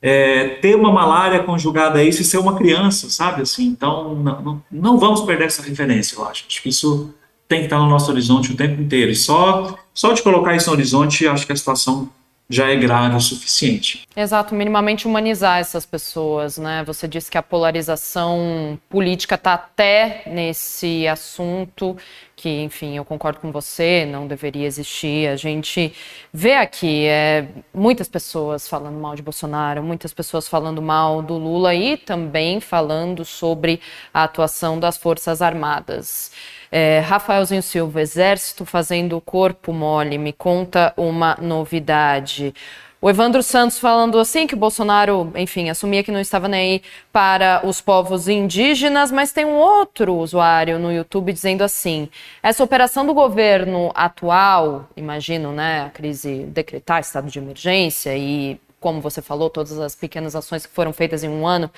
é, 0.00 0.48
ter 0.60 0.74
uma 0.74 0.90
malária 0.90 1.42
conjugada 1.42 1.98
a 1.98 2.04
isso 2.04 2.22
e 2.22 2.24
ser 2.24 2.38
uma 2.38 2.56
criança, 2.56 3.10
sabe? 3.10 3.42
Assim, 3.42 3.66
então, 3.66 4.14
não, 4.14 4.42
não, 4.42 4.62
não, 4.70 4.98
vamos 4.98 5.20
perder 5.20 5.44
essa 5.44 5.62
referência, 5.62 6.16
eu 6.16 6.26
acho. 6.26 6.44
Acho 6.48 6.62
que 6.62 6.70
isso 6.70 7.14
tem 7.46 7.60
que 7.60 7.66
estar 7.66 7.78
no 7.78 7.88
nosso 7.88 8.10
horizonte 8.10 8.50
o 8.50 8.56
tempo 8.56 8.80
inteiro. 8.80 9.10
E 9.10 9.14
só, 9.14 9.78
só 9.92 10.12
de 10.12 10.22
colocar 10.22 10.56
isso 10.56 10.68
no 10.68 10.72
horizonte, 10.72 11.26
acho 11.28 11.46
que 11.46 11.52
a 11.52 11.56
situação 11.56 12.08
já 12.48 12.68
é 12.68 12.76
grave 12.76 13.16
o 13.16 13.20
suficiente. 13.20 14.06
Exato, 14.14 14.54
minimamente 14.54 15.06
humanizar 15.06 15.58
essas 15.58 15.86
pessoas, 15.86 16.58
né? 16.58 16.84
Você 16.84 17.08
disse 17.08 17.30
que 17.30 17.38
a 17.38 17.42
polarização 17.42 18.78
política 18.90 19.36
está 19.36 19.54
até 19.54 20.22
nesse 20.26 21.08
assunto, 21.08 21.96
que, 22.36 22.60
enfim, 22.62 22.96
eu 22.96 23.04
concordo 23.04 23.40
com 23.40 23.50
você, 23.50 24.04
não 24.04 24.26
deveria 24.26 24.66
existir. 24.66 25.28
A 25.28 25.36
gente 25.36 25.94
vê 26.32 26.54
aqui 26.54 27.06
é, 27.06 27.48
muitas 27.72 28.08
pessoas 28.08 28.68
falando 28.68 28.98
mal 28.98 29.14
de 29.14 29.22
Bolsonaro, 29.22 29.82
muitas 29.82 30.12
pessoas 30.12 30.46
falando 30.46 30.82
mal 30.82 31.22
do 31.22 31.38
Lula 31.38 31.74
e 31.74 31.96
também 31.96 32.60
falando 32.60 33.24
sobre 33.24 33.80
a 34.12 34.24
atuação 34.24 34.78
das 34.78 34.96
Forças 34.98 35.40
Armadas. 35.40 36.32
É, 36.74 37.00
Rafaelzinho 37.00 37.62
Silva, 37.62 38.00
Exército 38.00 38.64
fazendo 38.64 39.14
o 39.14 39.20
corpo 39.20 39.74
mole, 39.74 40.16
me 40.16 40.32
conta 40.32 40.94
uma 40.96 41.36
novidade. 41.38 42.54
O 42.98 43.10
Evandro 43.10 43.42
Santos 43.42 43.80
falando 43.80 44.16
assim 44.18 44.46
que 44.46 44.54
o 44.54 44.56
Bolsonaro, 44.56 45.32
enfim, 45.34 45.68
assumia 45.68 46.04
que 46.04 46.12
não 46.12 46.20
estava 46.20 46.46
nem 46.46 46.60
aí 46.60 46.82
para 47.12 47.60
os 47.66 47.80
povos 47.80 48.28
indígenas, 48.28 49.10
mas 49.10 49.32
tem 49.32 49.44
um 49.44 49.56
outro 49.56 50.14
usuário 50.14 50.78
no 50.78 50.92
YouTube 50.92 51.32
dizendo 51.32 51.62
assim: 51.62 52.08
essa 52.40 52.62
operação 52.62 53.04
do 53.04 53.12
governo 53.12 53.90
atual, 53.92 54.88
imagino, 54.96 55.52
né, 55.52 55.82
a 55.82 55.90
crise 55.90 56.44
decretar 56.44 57.00
estado 57.00 57.28
de 57.28 57.40
emergência 57.40 58.16
e 58.16 58.58
como 58.82 59.00
você 59.00 59.22
falou, 59.22 59.48
todas 59.48 59.78
as 59.78 59.94
pequenas 59.94 60.36
ações 60.36 60.66
que 60.66 60.74
foram 60.74 60.92
feitas 60.92 61.24
em 61.24 61.28
um 61.28 61.46
ano. 61.46 61.70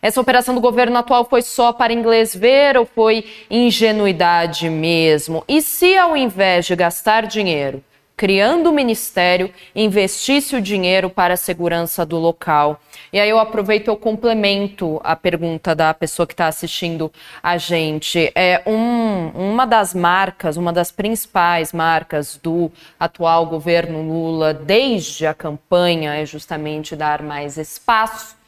Essa 0.00 0.20
operação 0.20 0.54
do 0.54 0.60
governo 0.60 0.96
atual 0.96 1.24
foi 1.24 1.42
só 1.42 1.72
para 1.72 1.92
inglês 1.92 2.34
ver 2.36 2.76
ou 2.76 2.86
foi 2.86 3.24
ingenuidade 3.50 4.70
mesmo? 4.70 5.42
E 5.48 5.60
se 5.60 5.96
ao 5.96 6.16
invés 6.16 6.66
de 6.66 6.76
gastar 6.76 7.26
dinheiro 7.26 7.82
criando 8.20 8.68
o 8.68 8.72
ministério, 8.74 9.50
investisse 9.74 10.54
o 10.54 10.60
dinheiro 10.60 11.08
para 11.08 11.32
a 11.32 11.36
segurança 11.38 12.04
do 12.04 12.18
local. 12.18 12.78
E 13.10 13.18
aí 13.18 13.30
eu 13.30 13.38
aproveito 13.38 13.90
e 13.90 13.96
complemento 13.96 15.00
a 15.02 15.16
pergunta 15.16 15.74
da 15.74 15.94
pessoa 15.94 16.26
que 16.26 16.34
está 16.34 16.46
assistindo 16.46 17.10
a 17.42 17.56
gente. 17.56 18.30
É 18.34 18.62
um, 18.66 19.28
uma 19.28 19.66
das 19.66 19.94
marcas, 19.94 20.58
uma 20.58 20.70
das 20.70 20.92
principais 20.92 21.72
marcas 21.72 22.38
do 22.42 22.70
atual 22.98 23.46
governo 23.46 24.02
Lula, 24.02 24.52
desde 24.52 25.26
a 25.26 25.32
campanha, 25.32 26.14
é 26.14 26.26
justamente 26.26 26.94
dar 26.94 27.22
mais 27.22 27.56
espaço 27.56 28.38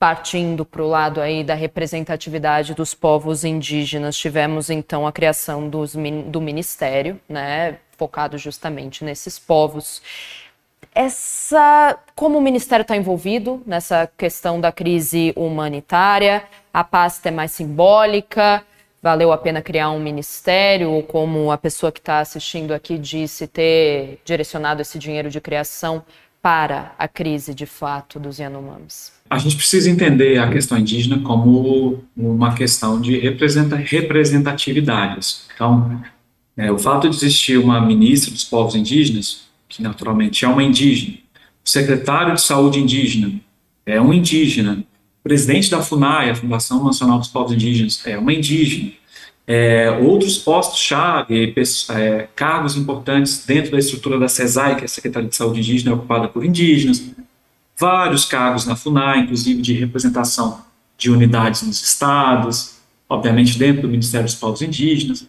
partindo 0.00 0.64
para 0.64 0.82
o 0.82 0.88
lado 0.88 1.20
aí 1.20 1.42
da 1.42 1.54
representatividade 1.54 2.74
dos 2.74 2.92
povos 2.92 3.44
indígenas, 3.44 4.14
tivemos 4.16 4.68
então 4.68 5.06
a 5.06 5.12
criação 5.12 5.70
dos, 5.70 5.94
do 6.26 6.38
ministério, 6.38 7.18
né, 7.26 7.78
focado 7.96 8.38
justamente 8.38 9.04
nesses 9.04 9.38
povos. 9.38 10.02
Essa, 10.94 11.98
como 12.14 12.38
o 12.38 12.40
Ministério 12.40 12.82
está 12.82 12.96
envolvido 12.96 13.62
nessa 13.66 14.10
questão 14.16 14.60
da 14.60 14.72
crise 14.72 15.32
humanitária, 15.36 16.42
a 16.72 16.82
pasta 16.82 17.28
é 17.28 17.32
mais 17.32 17.52
simbólica, 17.52 18.64
valeu 19.02 19.30
a 19.30 19.38
pena 19.38 19.60
criar 19.60 19.90
um 19.90 20.00
ministério, 20.00 20.90
ou 20.90 21.02
como 21.02 21.52
a 21.52 21.58
pessoa 21.58 21.92
que 21.92 22.00
está 22.00 22.20
assistindo 22.20 22.72
aqui 22.72 22.96
disse, 22.98 23.46
ter 23.46 24.20
direcionado 24.24 24.80
esse 24.80 24.98
dinheiro 24.98 25.30
de 25.30 25.40
criação 25.40 26.02
para 26.40 26.94
a 26.98 27.06
crise 27.06 27.54
de 27.54 27.66
fato 27.66 28.18
dos 28.18 28.38
Yanomamis? 28.38 29.12
A 29.28 29.36
gente 29.36 29.56
precisa 29.56 29.90
entender 29.90 30.38
a 30.38 30.48
questão 30.48 30.78
indígena 30.78 31.20
como 31.20 32.02
uma 32.16 32.54
questão 32.54 32.98
de 33.00 33.18
representatividade. 33.18 35.36
Então, 35.54 36.00
é, 36.56 36.72
o 36.72 36.78
fato 36.78 37.08
de 37.08 37.16
existir 37.16 37.58
uma 37.58 37.80
ministra 37.80 38.30
dos 38.30 38.44
povos 38.44 38.74
indígenas, 38.74 39.42
que 39.68 39.82
naturalmente 39.82 40.44
é 40.44 40.48
uma 40.48 40.62
indígena, 40.62 41.18
o 41.64 41.68
secretário 41.68 42.34
de 42.34 42.42
saúde 42.42 42.78
indígena 42.78 43.32
é 43.84 44.00
um 44.00 44.12
indígena, 44.12 44.84
o 45.20 45.22
presidente 45.22 45.70
da 45.70 45.82
FUNAI, 45.82 46.30
a 46.30 46.34
Fundação 46.34 46.84
Nacional 46.84 47.18
dos 47.18 47.28
Povos 47.28 47.52
Indígenas, 47.52 48.00
é 48.06 48.16
uma 48.16 48.32
indígena, 48.32 48.92
é, 49.46 49.90
outros 49.90 50.38
postos-chave, 50.38 51.54
é, 51.90 52.28
cargos 52.34 52.76
importantes 52.76 53.44
dentro 53.46 53.72
da 53.72 53.78
estrutura 53.78 54.18
da 54.18 54.28
CESAI, 54.28 54.76
que 54.76 54.82
é 54.82 54.84
a 54.86 54.88
Secretaria 54.88 55.28
de 55.28 55.36
Saúde 55.36 55.60
Indígena, 55.60 55.92
é 55.92 55.94
ocupada 55.94 56.26
por 56.26 56.44
indígenas, 56.44 57.04
vários 57.78 58.24
cargos 58.24 58.66
na 58.66 58.74
FUNAI, 58.74 59.20
inclusive 59.20 59.62
de 59.62 59.72
representação 59.74 60.64
de 60.98 61.10
unidades 61.10 61.62
nos 61.62 61.80
estados, 61.82 62.76
obviamente 63.08 63.58
dentro 63.58 63.82
do 63.82 63.88
Ministério 63.88 64.26
dos 64.26 64.34
Povos 64.34 64.62
Indígenas. 64.62 65.26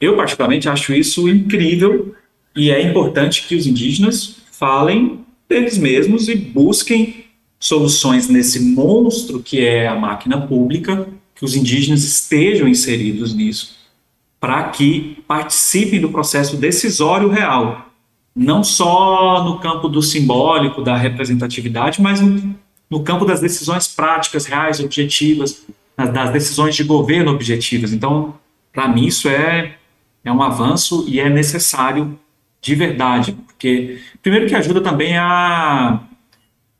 Eu, 0.00 0.16
particularmente, 0.16 0.68
acho 0.68 0.92
isso 0.92 1.28
incrível 1.28 2.14
e 2.56 2.70
é 2.70 2.82
importante 2.82 3.46
que 3.46 3.56
os 3.56 3.66
indígenas 3.66 4.36
falem 4.52 5.24
deles 5.48 5.76
mesmos 5.76 6.28
e 6.28 6.34
busquem 6.34 7.24
soluções 7.58 8.28
nesse 8.28 8.60
monstro 8.60 9.40
que 9.40 9.64
é 9.64 9.88
a 9.88 9.94
máquina 9.94 10.40
pública, 10.40 11.08
que 11.34 11.44
os 11.44 11.56
indígenas 11.56 12.04
estejam 12.04 12.68
inseridos 12.68 13.34
nisso, 13.34 13.74
para 14.38 14.68
que 14.68 15.22
participem 15.26 16.00
do 16.00 16.10
processo 16.10 16.56
decisório 16.56 17.28
real, 17.28 17.90
não 18.36 18.62
só 18.62 19.42
no 19.44 19.58
campo 19.58 19.88
do 19.88 20.02
simbólico, 20.02 20.82
da 20.82 20.96
representatividade, 20.96 22.00
mas 22.00 22.20
no, 22.20 22.54
no 22.90 23.02
campo 23.02 23.24
das 23.24 23.40
decisões 23.40 23.88
práticas, 23.88 24.44
reais, 24.44 24.80
objetivas, 24.80 25.64
das 25.96 26.32
decisões 26.32 26.74
de 26.74 26.84
governo 26.84 27.32
objetivas. 27.32 27.92
Então, 27.92 28.34
para 28.72 28.88
mim, 28.88 29.06
isso 29.06 29.28
é, 29.28 29.76
é 30.24 30.32
um 30.32 30.42
avanço 30.42 31.04
e 31.08 31.20
é 31.20 31.28
necessário 31.28 32.18
de 32.60 32.74
verdade, 32.74 33.32
porque, 33.32 33.98
primeiro, 34.22 34.46
que 34.46 34.54
ajuda 34.54 34.80
também 34.80 35.18
a, 35.18 36.00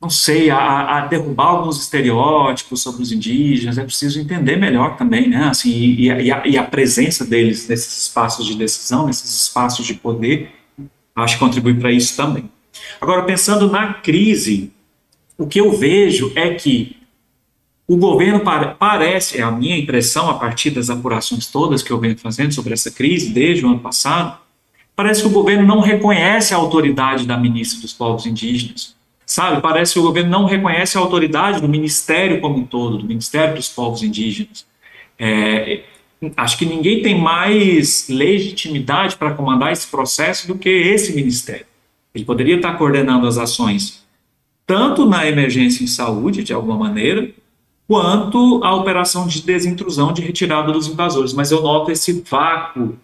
não 0.00 0.08
sei, 0.08 0.50
a, 0.50 0.98
a 0.98 1.06
derrubar 1.06 1.48
alguns 1.48 1.78
estereótipos 1.80 2.82
sobre 2.82 3.02
os 3.02 3.12
indígenas, 3.12 3.76
é 3.76 3.84
preciso 3.84 4.18
entender 4.18 4.56
melhor 4.56 4.96
também, 4.96 5.28
né, 5.28 5.44
assim, 5.44 5.70
e, 5.70 6.06
e, 6.06 6.32
a, 6.32 6.46
e 6.46 6.56
a 6.56 6.62
presença 6.62 7.24
deles 7.24 7.68
nesses 7.68 8.06
espaços 8.06 8.46
de 8.46 8.54
decisão, 8.54 9.06
nesses 9.06 9.42
espaços 9.42 9.86
de 9.86 9.94
poder, 9.94 10.50
acho 11.14 11.34
que 11.34 11.44
contribui 11.44 11.74
para 11.74 11.92
isso 11.92 12.16
também. 12.16 12.50
Agora, 13.00 13.22
pensando 13.22 13.70
na 13.70 13.94
crise, 13.94 14.72
o 15.36 15.46
que 15.46 15.60
eu 15.60 15.70
vejo 15.72 16.32
é 16.34 16.54
que 16.54 16.96
o 17.86 17.96
governo 17.96 18.40
parece, 18.78 19.38
é 19.38 19.42
a 19.42 19.50
minha 19.50 19.76
impressão 19.76 20.30
a 20.30 20.34
partir 20.34 20.70
das 20.70 20.88
apurações 20.88 21.46
todas 21.46 21.82
que 21.82 21.90
eu 21.90 22.00
venho 22.00 22.16
fazendo 22.16 22.52
sobre 22.52 22.72
essa 22.72 22.90
crise 22.90 23.30
desde 23.30 23.64
o 23.64 23.68
ano 23.68 23.78
passado, 23.78 24.38
parece 24.96 25.20
que 25.20 25.28
o 25.28 25.30
governo 25.30 25.66
não 25.66 25.80
reconhece 25.80 26.54
a 26.54 26.56
autoridade 26.56 27.26
da 27.26 27.36
ministra 27.36 27.80
dos 27.80 27.92
povos 27.92 28.24
indígenas, 28.24 28.96
sabe? 29.26 29.60
Parece 29.60 29.94
que 29.94 29.98
o 29.98 30.02
governo 30.02 30.30
não 30.30 30.46
reconhece 30.46 30.96
a 30.96 31.00
autoridade 31.00 31.60
do 31.60 31.68
ministério 31.68 32.40
como 32.40 32.58
um 32.58 32.64
todo, 32.64 32.98
do 32.98 33.06
Ministério 33.06 33.54
dos 33.54 33.68
Povos 33.68 34.02
Indígenas. 34.02 34.66
É, 35.18 35.82
acho 36.36 36.56
que 36.56 36.64
ninguém 36.64 37.02
tem 37.02 37.20
mais 37.20 38.06
legitimidade 38.08 39.16
para 39.16 39.34
comandar 39.34 39.72
esse 39.72 39.86
processo 39.88 40.46
do 40.46 40.56
que 40.56 40.70
esse 40.70 41.14
ministério. 41.14 41.66
Ele 42.14 42.24
poderia 42.24 42.56
estar 42.56 42.78
coordenando 42.78 43.26
as 43.26 43.36
ações 43.36 44.04
tanto 44.66 45.04
na 45.04 45.26
emergência 45.26 45.84
em 45.84 45.86
saúde, 45.86 46.42
de 46.42 46.52
alguma 46.52 46.78
maneira, 46.78 47.30
quanto 47.86 48.62
a 48.64 48.74
operação 48.74 49.26
de 49.26 49.42
desintrusão, 49.42 50.12
de 50.12 50.22
retirada 50.22 50.72
dos 50.72 50.86
invasores. 50.88 51.32
Mas 51.32 51.50
eu 51.50 51.62
noto 51.62 51.90
esse 51.90 52.24
vácuo 52.28 52.98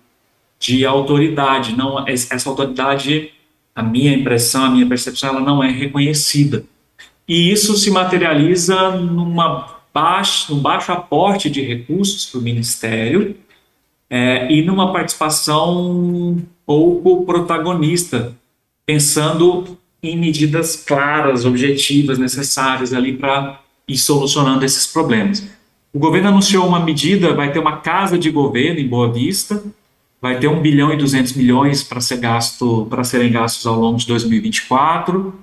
de 0.59 0.85
autoridade. 0.85 1.77
Não, 1.77 2.07
essa 2.07 2.49
autoridade, 2.49 3.33
a 3.75 3.83
minha 3.83 4.13
impressão, 4.13 4.65
a 4.65 4.71
minha 4.71 4.87
percepção, 4.87 5.31
ela 5.31 5.41
não 5.41 5.63
é 5.63 5.71
reconhecida. 5.71 6.65
E 7.29 7.51
isso 7.51 7.77
se 7.77 7.91
materializa 7.91 8.91
numa 8.97 9.81
baixo, 9.93 10.55
num 10.55 10.61
baixo 10.61 10.93
aporte 10.93 11.51
de 11.51 11.63
recursos 11.63 12.27
para 12.27 12.41
o 12.41 12.43
Ministério 12.43 13.37
é, 14.09 14.51
e 14.53 14.63
numa 14.63 14.93
participação 14.93 16.43
pouco 16.67 17.25
protagonista, 17.25 18.37
pensando 18.85 19.79
em 20.03 20.17
medidas 20.17 20.77
claras, 20.77 21.45
objetivas, 21.45 22.19
necessárias 22.19 22.93
ali 22.93 23.17
para 23.17 23.61
ir 23.91 23.99
solucionando 23.99 24.65
esses 24.65 24.87
problemas. 24.87 25.47
O 25.93 25.99
governo 25.99 26.29
anunciou 26.29 26.67
uma 26.67 26.81
medida, 26.81 27.35
vai 27.35 27.53
ter 27.53 27.59
uma 27.59 27.79
casa 27.79 28.19
de 28.19 28.31
governo 28.31 28.79
em 28.79 28.87
Boa 28.87 29.13
Vista, 29.13 29.63
vai 30.21 30.39
ter 30.39 30.49
1 30.49 30.61
bilhão 30.61 30.93
e 30.93 30.97
200 30.97 31.33
milhões 31.33 31.83
para 31.83 32.01
ser 32.01 32.19
gasto, 32.19 32.87
para 32.89 33.03
serem 33.03 33.33
gastos 33.33 33.67
ao 33.67 33.79
longo 33.79 33.99
de 33.99 34.07
2024, 34.07 35.35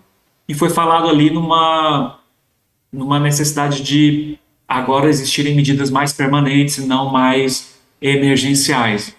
e 0.48 0.54
foi 0.54 0.70
falado 0.70 1.10
ali 1.10 1.30
numa 1.30 2.20
numa 2.92 3.20
necessidade 3.20 3.84
de 3.84 4.40
agora 4.66 5.10
existirem 5.10 5.54
medidas 5.54 5.92
mais 5.92 6.14
permanentes 6.14 6.78
e 6.78 6.86
não 6.86 7.12
mais 7.12 7.76
emergenciais. 8.02 9.14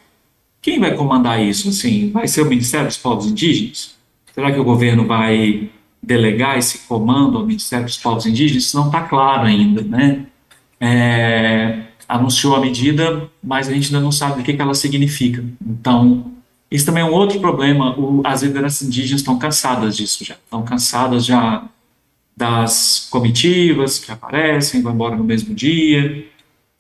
Quem 0.61 0.81
vai 0.81 0.95
comandar 0.95 1.43
isso? 1.43 1.69
Assim, 1.69 2.11
vai 2.11 2.27
ser 2.27 2.43
o 2.43 2.47
Ministério 2.47 2.87
dos 2.87 2.97
Povos 2.97 3.27
Indígenas? 3.27 3.95
Será 4.35 4.51
que 4.51 4.59
o 4.59 4.65
governo 4.65 5.07
vai 5.07 5.71
delegar 6.09 6.57
esse 6.57 6.79
comando 6.89 7.37
ao 7.37 7.47
Ministério 7.47 7.85
dos 7.85 7.99
Povos 7.99 8.25
Indígenas? 8.25 8.65
Isso 8.65 8.77
não 8.77 8.87
está 8.87 9.03
claro 9.03 9.47
ainda, 9.47 9.83
né? 9.83 10.25
É, 10.81 11.81
anunciou 12.09 12.57
a 12.57 12.61
medida, 12.61 13.29
mas 13.43 13.69
a 13.69 13.75
gente 13.75 13.89
ainda 13.89 14.01
não 14.01 14.11
sabe 14.11 14.41
o 14.41 14.43
que, 14.43 14.55
que 14.55 14.63
ela 14.63 14.73
significa. 14.73 15.45
Então, 15.61 16.33
isso 16.71 16.87
também 16.87 17.03
é 17.03 17.07
um 17.07 17.13
outro 17.13 17.39
problema. 17.41 17.95
O, 17.99 18.23
as 18.25 18.43
lideranças 18.43 18.89
indígenas 18.89 19.21
estão 19.21 19.39
cansadas 19.39 19.95
disso 19.95 20.25
já. 20.25 20.35
Estão 20.35 20.63
cansadas 20.63 21.27
já 21.27 21.69
das 22.35 23.07
comitivas 23.11 23.99
que 23.99 24.11
aparecem, 24.11 24.81
vão 24.81 24.95
embora 24.95 25.15
no 25.15 25.25
mesmo 25.25 25.55
dia, 25.55 26.25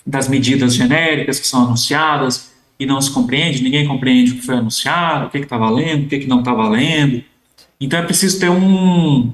das 0.06 0.26
medidas 0.26 0.74
genéricas 0.74 1.38
que 1.38 1.46
são 1.46 1.64
anunciadas 1.64 2.52
e 2.78 2.86
não 2.86 3.00
se 3.00 3.10
compreende, 3.10 3.62
ninguém 3.62 3.86
compreende 3.86 4.32
o 4.32 4.34
que 4.36 4.42
foi 4.42 4.54
anunciado, 4.54 5.26
o 5.26 5.30
que 5.30 5.38
está 5.38 5.58
valendo, 5.58 6.06
o 6.06 6.08
que, 6.08 6.20
que 6.20 6.28
não 6.28 6.38
está 6.38 6.54
valendo. 6.54 7.24
Então 7.80 7.98
é 7.98 8.02
preciso 8.02 8.40
ter 8.40 8.50
um, 8.50 9.32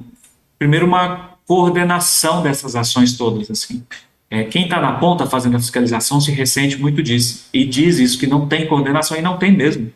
primeiro 0.59 0.87
uma 0.87 1.31
coordenação 1.47 2.43
dessas 2.43 2.75
ações 2.77 3.17
todas, 3.17 3.51
assim. 3.51 3.83
É, 4.31 4.45
quem 4.45 4.65
está 4.65 4.81
na 4.81 4.93
ponta 4.93 5.27
fazendo 5.27 5.57
a 5.57 5.61
fiscalização 5.61 6.21
se 6.21 6.33
ressente 6.33 6.77
muito 6.77 7.03
disso 7.03 7.47
e 7.53 7.65
diz 7.65 7.99
isso, 7.99 8.19
que 8.19 8.27
não 8.27 8.49
tem 8.49 8.67
coordenação 8.67 9.17
e 9.17 9.23
não 9.23 9.37
tem 9.37 9.53
mesmo. 9.53 9.93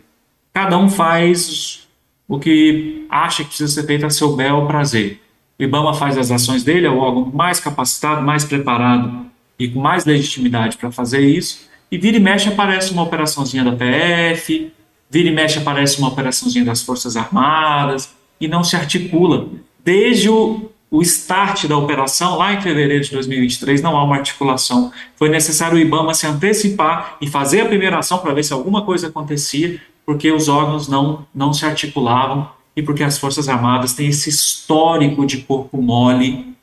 Cada 0.52 0.78
um 0.78 0.88
faz 0.88 1.88
o 2.26 2.38
que 2.38 3.06
acha 3.08 3.42
que 3.42 3.48
precisa 3.48 3.72
ser 3.72 3.86
feito 3.86 4.04
a 4.04 4.10
seu 4.10 4.36
bel 4.36 4.66
prazer. 4.66 5.20
O 5.58 5.62
IBAMA 5.62 5.94
faz 5.94 6.16
as 6.16 6.30
ações 6.30 6.62
dele, 6.62 6.86
é 6.86 6.90
o 6.90 6.98
órgão 6.98 7.32
mais 7.34 7.58
capacitado, 7.58 8.22
mais 8.22 8.44
preparado 8.44 9.26
e 9.58 9.68
com 9.68 9.80
mais 9.80 10.04
legitimidade 10.04 10.76
para 10.76 10.92
fazer 10.92 11.20
isso. 11.20 11.66
E 11.90 11.98
vira 11.98 12.18
e 12.18 12.20
mexe 12.20 12.48
aparece 12.48 12.92
uma 12.92 13.02
operaçãozinha 13.02 13.64
da 13.64 13.72
PF, 13.72 14.70
vira 15.10 15.28
e 15.28 15.32
mexe 15.32 15.58
aparece 15.58 15.98
uma 15.98 16.08
operaçãozinha 16.08 16.64
das 16.64 16.82
Forças 16.82 17.16
Armadas, 17.16 18.14
e 18.40 18.48
não 18.48 18.62
se 18.62 18.76
articula. 18.76 19.48
Desde 19.84 20.28
o, 20.28 20.70
o 20.90 21.02
start 21.02 21.66
da 21.66 21.76
operação, 21.76 22.36
lá 22.36 22.54
em 22.54 22.60
fevereiro 22.60 23.04
de 23.04 23.10
2023, 23.10 23.82
não 23.82 23.96
há 23.96 24.02
uma 24.02 24.16
articulação. 24.16 24.92
Foi 25.16 25.28
necessário 25.28 25.76
o 25.76 25.80
IBAMA 25.80 26.14
se 26.14 26.26
antecipar 26.26 27.16
e 27.20 27.28
fazer 27.28 27.62
a 27.62 27.66
primeira 27.66 27.98
ação 27.98 28.18
para 28.18 28.34
ver 28.34 28.44
se 28.44 28.52
alguma 28.52 28.82
coisa 28.82 29.08
acontecia, 29.08 29.80
porque 30.04 30.30
os 30.30 30.48
órgãos 30.48 30.88
não, 30.88 31.26
não 31.34 31.52
se 31.52 31.64
articulavam 31.64 32.48
e 32.74 32.82
porque 32.82 33.02
as 33.02 33.18
Forças 33.18 33.48
Armadas 33.48 33.92
têm 33.92 34.08
esse 34.08 34.28
histórico 34.30 35.26
de 35.26 35.38
corpo 35.38 35.82
mole 35.82 36.56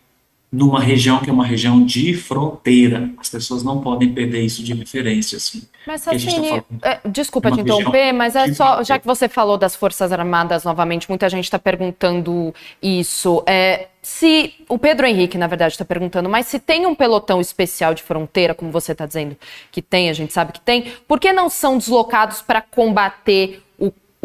numa 0.56 0.80
região 0.80 1.20
que 1.20 1.30
é 1.30 1.34
uma 1.34 1.46
região 1.46 1.84
de 1.84 2.14
fronteira. 2.14 3.10
As 3.18 3.30
pessoas 3.30 3.62
não 3.62 3.82
podem 3.82 4.14
perder 4.14 4.42
isso 4.42 4.64
de 4.64 4.74
referência. 4.74 5.36
Assim, 5.36 5.64
mas, 5.86 6.02
Safini, 6.02 6.62
tá 6.62 6.66
é, 6.82 7.00
desculpa 7.10 7.52
te 7.52 7.60
interromper, 7.60 8.14
mas 8.14 8.38
é 8.38 8.54
só, 8.54 8.82
já 8.82 8.98
que 8.98 9.06
você 9.06 9.28
falou 9.28 9.58
das 9.58 9.76
Forças 9.76 10.14
Armadas 10.14 10.64
novamente, 10.64 11.10
muita 11.10 11.28
gente 11.28 11.44
está 11.44 11.60
perguntando 11.60 12.56
isso. 12.82 13.44
É, 13.46 13.90
se 14.02 14.54
o 14.70 14.80
Pedro 14.80 15.06
Henrique, 15.06 15.38
na 15.38 15.48
verdade, 15.48 15.74
está 15.74 15.84
perguntando, 15.84 16.30
mas 16.30 16.48
se 16.48 16.58
tem 16.58 16.86
um 16.86 16.96
pelotão 16.96 17.42
especial 17.42 17.94
de 17.94 18.02
fronteira, 18.02 18.56
como 18.56 18.72
você 18.72 18.94
está 18.94 19.06
dizendo 19.06 19.36
que 19.72 19.82
tem, 19.82 20.10
a 20.10 20.14
gente 20.14 20.32
sabe 20.32 20.54
que 20.54 20.62
tem, 20.62 20.94
por 21.06 21.20
que 21.20 21.34
não 21.34 21.50
são 21.50 21.78
deslocados 21.78 22.42
para 22.42 22.62
combater 22.62 23.62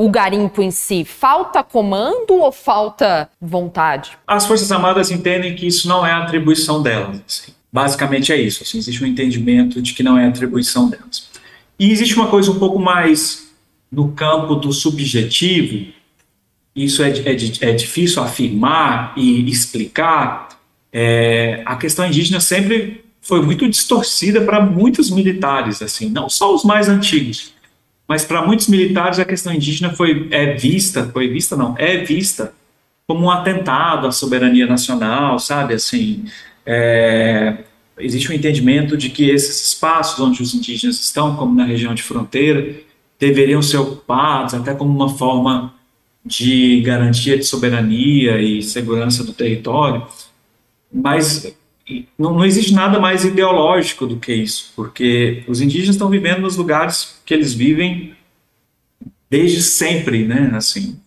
o 0.00 0.08
garimpo 0.08 0.62
em 0.62 0.70
si? 0.70 1.04
Falta 1.04 1.62
comando 1.62 2.32
ou 2.32 2.50
falta 2.50 3.28
vontade? 3.38 4.12
As 4.26 4.46
Forças 4.46 4.72
Armadas 4.72 5.10
entendem 5.10 5.54
que 5.54 5.66
isso 5.66 5.86
não 5.86 6.06
é 6.06 6.10
atribuição 6.10 6.82
delas. 6.82 7.20
Assim. 7.28 7.52
Basicamente 7.70 8.32
é 8.32 8.40
isso. 8.40 8.62
Assim, 8.62 8.78
existe 8.78 9.04
um 9.04 9.06
entendimento 9.06 9.82
de 9.82 9.92
que 9.92 10.02
não 10.02 10.16
é 10.16 10.26
atribuição 10.26 10.88
delas. 10.88 11.28
E 11.78 11.90
existe 11.90 12.14
uma 12.14 12.28
coisa 12.28 12.50
um 12.50 12.58
pouco 12.58 12.78
mais 12.78 13.50
no 13.92 14.12
campo 14.12 14.54
do 14.54 14.72
subjetivo, 14.72 15.92
isso 16.74 17.02
é, 17.02 17.10
é, 17.10 17.36
é 17.60 17.72
difícil 17.72 18.22
afirmar 18.22 19.12
e 19.18 19.50
explicar. 19.50 20.48
É, 20.90 21.62
a 21.66 21.76
questão 21.76 22.06
indígena 22.06 22.40
sempre 22.40 23.04
foi 23.20 23.42
muito 23.42 23.68
distorcida 23.68 24.40
para 24.40 24.64
muitos 24.64 25.10
militares, 25.10 25.82
assim, 25.82 26.08
não 26.08 26.30
só 26.30 26.54
os 26.54 26.64
mais 26.64 26.88
antigos 26.88 27.52
mas 28.10 28.24
para 28.24 28.44
muitos 28.44 28.66
militares 28.66 29.20
a 29.20 29.24
questão 29.24 29.54
indígena 29.54 29.94
foi 29.94 30.26
é 30.32 30.54
vista, 30.54 31.08
foi 31.12 31.28
vista 31.28 31.54
não, 31.54 31.76
é 31.78 31.98
vista 31.98 32.52
como 33.06 33.26
um 33.26 33.30
atentado 33.30 34.08
à 34.08 34.10
soberania 34.10 34.66
nacional, 34.66 35.38
sabe, 35.38 35.74
assim, 35.74 36.24
é, 36.66 37.58
existe 38.00 38.28
um 38.28 38.34
entendimento 38.34 38.96
de 38.96 39.10
que 39.10 39.30
esses 39.30 39.68
espaços 39.68 40.18
onde 40.18 40.42
os 40.42 40.52
indígenas 40.52 40.98
estão, 41.00 41.36
como 41.36 41.54
na 41.54 41.64
região 41.64 41.94
de 41.94 42.02
fronteira, 42.02 42.74
deveriam 43.16 43.62
ser 43.62 43.76
ocupados 43.76 44.54
até 44.54 44.74
como 44.74 44.92
uma 44.92 45.16
forma 45.16 45.72
de 46.26 46.80
garantia 46.80 47.38
de 47.38 47.44
soberania 47.44 48.42
e 48.42 48.60
segurança 48.60 49.22
do 49.22 49.32
território, 49.32 50.04
mas 50.92 51.56
não, 52.18 52.34
não, 52.34 52.44
existe 52.44 52.72
nada 52.72 52.98
mais 52.98 53.24
ideológico 53.24 54.06
do 54.06 54.16
que 54.16 54.32
isso, 54.32 54.72
porque 54.76 55.42
os 55.46 55.60
indígenas 55.60 55.96
estão 55.96 56.08
vivendo 56.08 56.40
nos 56.40 56.56
lugares 56.56 57.20
que 57.24 57.34
eles 57.34 57.52
vivem 57.54 58.14
desde 59.28 59.62
sempre, 59.62 60.26
né? 60.26 60.50
Assim, 60.54 60.98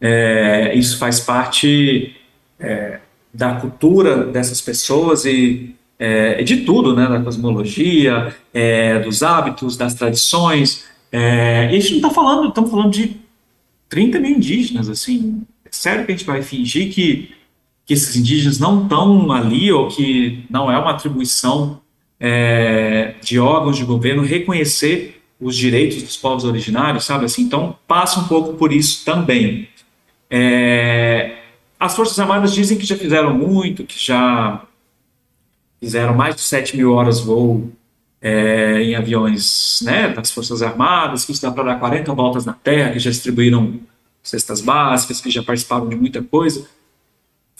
é, 0.00 0.74
isso 0.74 0.98
faz 0.98 1.20
parte 1.20 2.14
é, 2.58 3.00
da 3.32 3.54
cultura 3.54 4.24
dessas 4.26 4.60
pessoas 4.60 5.24
e 5.24 5.74
é, 5.98 6.42
de 6.42 6.58
tudo, 6.58 6.94
né? 6.94 7.06
Da 7.06 7.20
cosmologia, 7.20 8.34
é, 8.52 8.98
dos 9.00 9.22
hábitos, 9.22 9.76
das 9.76 9.94
tradições. 9.94 10.84
É, 11.10 11.64
e 11.72 11.76
a 11.76 11.80
gente 11.80 11.90
não 11.90 11.96
está 11.96 12.10
falando, 12.10 12.48
estamos 12.48 12.70
falando 12.70 12.90
de 12.90 13.16
30 13.88 14.18
mil 14.18 14.36
indígenas, 14.36 14.88
assim. 14.88 15.42
É 15.64 15.68
sério 15.70 16.06
que 16.06 16.12
a 16.12 16.16
gente 16.16 16.26
vai 16.26 16.42
fingir 16.42 16.92
que, 16.92 17.30
que 17.84 17.94
esses 17.94 18.14
indígenas 18.16 18.58
não 18.58 18.84
estão 18.84 19.30
ali 19.32 19.72
ou 19.72 19.88
que 19.88 20.44
não 20.48 20.70
é 20.70 20.78
uma 20.78 20.92
atribuição 20.92 21.80
é, 22.18 23.14
de 23.22 23.38
órgãos 23.38 23.76
de 23.76 23.84
governo 23.84 24.22
reconhecer 24.22 25.20
os 25.40 25.56
direitos 25.56 26.02
dos 26.02 26.16
povos 26.16 26.44
originários, 26.44 27.04
sabe 27.04 27.24
assim? 27.24 27.42
Então, 27.42 27.76
passa 27.86 28.20
um 28.20 28.28
pouco 28.28 28.54
por 28.54 28.72
isso 28.72 29.04
também. 29.04 29.68
É, 30.30 31.38
as 31.78 31.96
Forças 31.96 32.18
Armadas 32.20 32.54
dizem 32.54 32.78
que 32.78 32.86
já 32.86 32.96
fizeram 32.96 33.34
muito, 33.34 33.84
que 33.84 33.98
já 33.98 34.62
fizeram 35.80 36.14
mais 36.14 36.36
de 36.36 36.42
7 36.42 36.76
mil 36.76 36.92
horas 36.92 37.18
voo 37.18 37.72
é, 38.20 38.80
em 38.82 38.94
aviões 38.94 39.80
né, 39.82 40.08
das 40.08 40.30
Forças 40.30 40.62
Armadas, 40.62 41.24
que 41.24 41.32
isso 41.32 41.42
dá 41.42 41.50
para 41.50 41.64
dar 41.64 41.80
40 41.80 42.14
voltas 42.14 42.46
na 42.46 42.52
Terra, 42.52 42.92
que 42.92 43.00
já 43.00 43.10
distribuíram 43.10 43.80
cestas 44.22 44.60
básicas, 44.60 45.20
que 45.20 45.28
já 45.28 45.42
participaram 45.42 45.88
de 45.88 45.96
muita 45.96 46.22
coisa. 46.22 46.68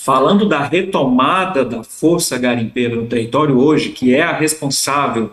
Falando 0.05 0.49
da 0.49 0.65
retomada 0.65 1.65
da 1.65 1.85
força 1.85 2.37
garimpeira 2.37 2.97
no 2.97 3.07
território 3.07 3.57
hoje, 3.57 3.91
que 3.91 4.12
é 4.12 4.21
a 4.21 4.37
responsável 4.37 5.31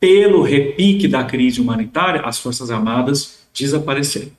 pelo 0.00 0.42
repique 0.42 1.06
da 1.06 1.22
crise 1.22 1.60
humanitária, 1.60 2.22
as 2.22 2.36
Forças 2.36 2.68
Armadas 2.68 3.46
desapareceram. 3.56 4.32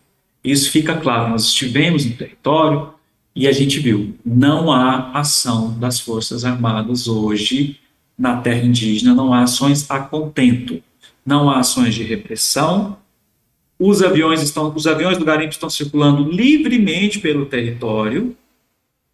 Isso 0.44 0.70
fica 0.70 0.98
claro. 0.98 1.30
Nós 1.30 1.46
estivemos 1.46 2.04
no 2.04 2.12
território 2.12 2.90
e 3.34 3.48
a 3.48 3.54
gente 3.54 3.80
viu, 3.80 4.14
não 4.26 4.70
há 4.70 5.12
ação 5.14 5.80
das 5.80 5.98
Forças 5.98 6.44
Armadas 6.44 7.08
hoje 7.08 7.80
na 8.20 8.36
terra 8.36 8.66
indígena, 8.66 9.16
não 9.16 9.34
há 9.34 9.44
ações 9.44 9.90
a 9.90 9.98
contento, 9.98 10.84
não 11.26 11.50
há 11.50 11.60
ações 11.60 11.96
de 11.96 12.04
repressão. 12.04 12.98
Os 13.80 14.04
aviões 14.04 14.42
estão, 14.42 14.74
os 14.76 14.86
aviões 14.86 15.18
do 15.18 15.24
garimpo 15.24 15.54
estão 15.54 15.70
circulando 15.70 16.30
livremente 16.30 17.18
pelo 17.18 17.46
território, 17.46 18.36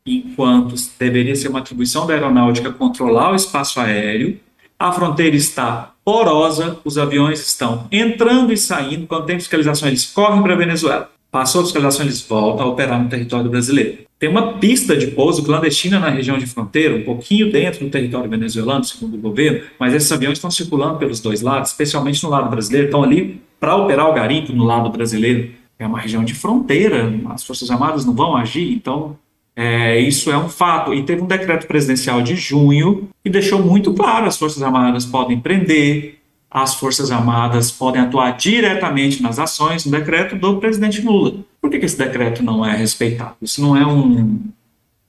enquanto 0.08 0.76
deveria 0.98 1.36
ser 1.36 1.50
uma 1.50 1.60
atribuição 1.60 2.08
da 2.08 2.14
aeronáutica 2.14 2.72
controlar 2.72 3.32
o 3.32 3.36
espaço 3.36 3.80
aéreo. 3.80 4.40
A 4.80 4.92
fronteira 4.92 5.36
está 5.36 5.94
porosa, 6.06 6.78
os 6.86 6.98
aviões 6.98 7.46
estão 7.46 7.88
entrando 7.92 8.54
e 8.54 8.58
saindo. 8.58 9.08
Quando 9.08 9.26
tem 9.26 9.40
fiscalização, 9.40 9.88
eles 9.88 10.06
correm 10.06 10.42
para 10.42 10.54
a 10.54 10.58
Venezuela. 10.58 11.12
Passou 11.30 11.62
a 11.62 11.64
fiscalização, 11.66 12.06
eles 12.06 12.22
voltam 12.22 12.66
a 12.66 12.70
operar 12.70 13.02
no 13.02 13.10
território 13.10 13.50
brasileiro. 13.50 14.08
Tem 14.20 14.30
uma 14.30 14.54
pista 14.54 14.96
de 14.96 15.08
pouso 15.08 15.44
clandestina 15.44 16.00
na 16.00 16.10
região 16.10 16.38
de 16.38 16.48
fronteira, 16.48 16.96
um 16.96 17.04
pouquinho 17.04 17.52
dentro 17.52 17.86
do 17.86 17.92
território 17.92 18.30
venezuelano, 18.30 18.84
segundo 18.84 19.16
o 19.16 19.18
governo, 19.20 19.62
mas 19.80 19.94
esses 19.94 20.12
aviões 20.12 20.38
estão 20.38 20.50
circulando 20.50 20.98
pelos 20.98 21.20
dois 21.20 21.42
lados, 21.42 21.72
especialmente 21.72 22.24
no 22.24 22.30
lado 22.30 22.50
brasileiro, 22.50 22.88
estão 22.88 23.04
ali 23.04 23.40
para 23.60 23.76
operar 23.76 24.10
o 24.10 24.14
garimpo 24.14 24.54
no 24.54 24.64
lado 24.64 24.90
brasileiro. 24.90 25.52
É 25.78 25.86
uma 25.86 26.00
região 26.00 26.24
de 26.24 26.34
fronteira, 26.34 27.14
as 27.30 27.44
Forças 27.44 27.70
Armadas 27.70 28.06
não 28.06 28.14
vão 28.14 28.36
agir, 28.36 28.74
então 28.74 29.16
é, 29.60 30.00
isso 30.00 30.30
é 30.30 30.38
um 30.38 30.48
fato. 30.48 30.94
E 30.94 31.02
teve 31.02 31.24
um 31.24 31.26
decreto 31.26 31.66
presidencial 31.66 32.22
de 32.22 32.36
junho 32.36 33.10
que 33.24 33.30
deixou 33.30 33.60
muito 33.60 33.92
claro: 33.92 34.28
as 34.28 34.38
Forças 34.38 34.62
Armadas 34.62 35.04
podem 35.04 35.40
prender, 35.40 36.20
as 36.50 36.76
Forças 36.76 37.12
Armadas 37.12 37.72
podem 37.72 38.04
atuar 38.04 38.38
diretamente 38.38 39.20
nas 39.24 39.40
ações, 39.40 39.84
no 39.84 39.92
decreto 39.92 40.36
do 40.36 40.58
presidente 40.58 41.02
Lula. 41.02 41.40
Por 41.60 41.72
que, 41.72 41.80
que 41.80 41.86
esse 41.86 41.98
decreto 41.98 42.44
não 42.44 42.64
é 42.64 42.78
respeitado? 42.78 43.36
Isso 43.42 43.60
não 43.60 43.76
é 43.76 43.84
um, 43.84 44.40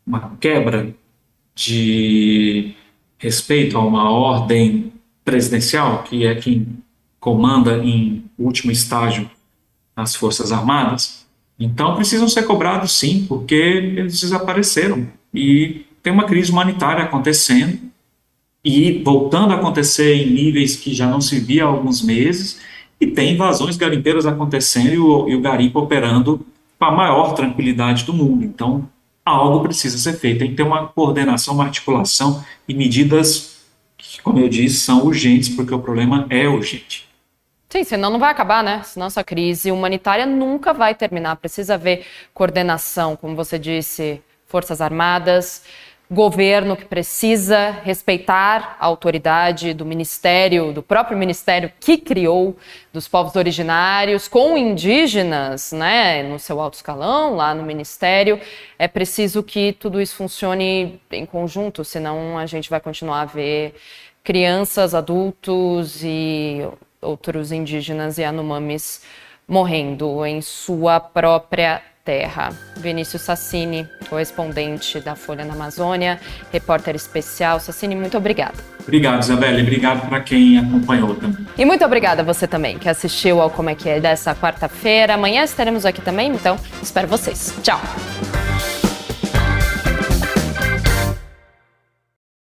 uma 0.06 0.32
quebra 0.40 0.94
de 1.54 2.72
respeito 3.18 3.76
a 3.76 3.84
uma 3.84 4.11
ordem 4.11 4.94
presidencial, 5.26 6.04
que 6.04 6.24
é 6.24 6.34
quem 6.34 6.66
comanda 7.20 7.84
em 7.84 8.24
último 8.38 8.72
estágio 8.72 9.30
as 9.94 10.16
Forças 10.16 10.52
Armadas? 10.52 11.17
Então 11.59 11.97
precisam 11.97 12.29
ser 12.29 12.44
cobrados 12.44 12.92
sim, 12.92 13.27
porque 13.29 13.55
eles 13.55 14.21
desapareceram. 14.21 15.09
E 15.35 15.87
tem 16.03 16.12
uma 16.12 16.25
crise 16.25 16.53
humanitária 16.53 17.03
acontecendo 17.03 17.79
e 18.64 19.03
voltando 19.03 19.53
a 19.53 19.57
acontecer 19.57 20.14
em 20.14 20.31
níveis 20.31 20.77
que 20.77 20.94
já 20.94 21.07
não 21.07 21.21
se 21.21 21.40
via 21.40 21.64
há 21.64 21.66
alguns 21.66 22.03
meses, 22.03 22.61
e 23.01 23.07
tem 23.07 23.35
invasões 23.35 23.77
garimpeiras 23.77 24.27
acontecendo 24.27 24.92
e 24.92 24.99
o, 24.99 25.29
e 25.29 25.35
o 25.35 25.40
garimpo 25.40 25.79
operando 25.79 26.44
com 26.79 26.85
a 26.85 26.90
maior 26.90 27.35
tranquilidade 27.35 28.05
do 28.05 28.12
mundo. 28.12 28.44
Então, 28.44 28.88
algo 29.25 29.61
precisa 29.61 29.97
ser 29.99 30.18
feito, 30.18 30.40
tem 30.40 30.51
que 30.51 30.57
ter 30.57 30.62
uma 30.62 30.87
coordenação, 30.87 31.55
uma 31.55 31.64
articulação 31.64 32.44
e 32.68 32.75
medidas 32.75 33.59
que, 33.97 34.21
como 34.23 34.38
eu 34.38 34.49
disse, 34.49 34.79
são 34.79 35.05
urgentes, 35.05 35.49
porque 35.49 35.75
o 35.75 35.79
problema 35.79 36.27
é 36.29 36.49
urgente. 36.49 37.08
Sim, 37.70 37.85
senão 37.85 38.11
não 38.11 38.18
vai 38.18 38.31
acabar, 38.31 38.64
né? 38.64 38.83
Senão 38.83 39.09
essa 39.09 39.22
crise 39.22 39.70
humanitária 39.70 40.24
nunca 40.24 40.72
vai 40.72 40.94
terminar. 40.94 41.37
Precisa 41.37 41.74
haver 41.74 42.07
coordenação, 42.33 43.14
como 43.14 43.37
você 43.37 43.59
disse, 43.59 44.22
Forças 44.46 44.81
Armadas, 44.81 45.62
governo 46.11 46.74
que 46.74 46.87
precisa 46.87 47.70
respeitar 47.85 48.78
a 48.81 48.87
autoridade 48.87 49.74
do 49.74 49.85
ministério, 49.85 50.72
do 50.72 50.83
próprio 50.83 51.18
ministério 51.18 51.70
que 51.78 51.98
criou 51.98 52.57
dos 52.90 53.07
povos 53.07 53.37
originários, 53.37 54.26
com 54.26 54.57
indígenas, 54.57 55.70
né, 55.70 56.22
no 56.22 56.38
seu 56.38 56.61
alto 56.62 56.74
escalão, 56.74 57.37
lá 57.37 57.54
no 57.54 57.62
ministério. 57.62 58.40
É 58.78 58.88
preciso 58.88 59.42
que 59.42 59.74
tudo 59.74 60.00
isso 60.00 60.16
funcione 60.16 60.98
em 61.11 61.26
conjunto, 61.26 61.85
senão 61.85 62.38
a 62.38 62.46
gente 62.46 62.70
vai 62.70 62.81
continuar 62.81 63.20
a 63.20 63.26
ver 63.26 63.74
crianças, 64.24 64.94
adultos 64.94 66.02
e 66.02 66.66
outros 67.00 67.52
indígenas 67.52 68.18
e 68.18 68.24
anomames 68.24 69.02
morrendo 69.46 70.24
em 70.26 70.42
sua 70.42 71.00
própria 71.00 71.80
terra. 72.04 72.50
Vinícius 72.76 73.20
Sassini, 73.20 73.87
correspondente 74.08 74.98
da 74.98 75.14
Folha 75.14 75.44
na 75.44 75.52
Amazônia, 75.52 76.18
repórter 76.50 76.94
especial. 76.94 77.61
Sassini, 77.61 77.94
muito 77.94 78.16
obrigada. 78.16 78.54
Obrigado, 78.80 79.22
Isabelle. 79.22 79.61
Obrigado 79.61 80.08
para 80.08 80.20
quem 80.20 80.58
acompanhou 80.58 81.14
também. 81.14 81.46
E 81.58 81.64
muito 81.66 81.84
obrigada 81.84 82.22
a 82.22 82.24
você 82.24 82.46
também 82.46 82.78
que 82.78 82.88
assistiu 82.88 83.42
ao 83.42 83.50
Como 83.50 83.68
é 83.68 83.74
que 83.74 83.90
é 83.90 84.00
dessa 84.00 84.34
quarta-feira. 84.34 85.14
Amanhã 85.14 85.44
estaremos 85.44 85.84
aqui 85.84 86.00
também, 86.00 86.30
então 86.30 86.58
espero 86.82 87.06
vocês. 87.06 87.54
Tchau. 87.62 87.78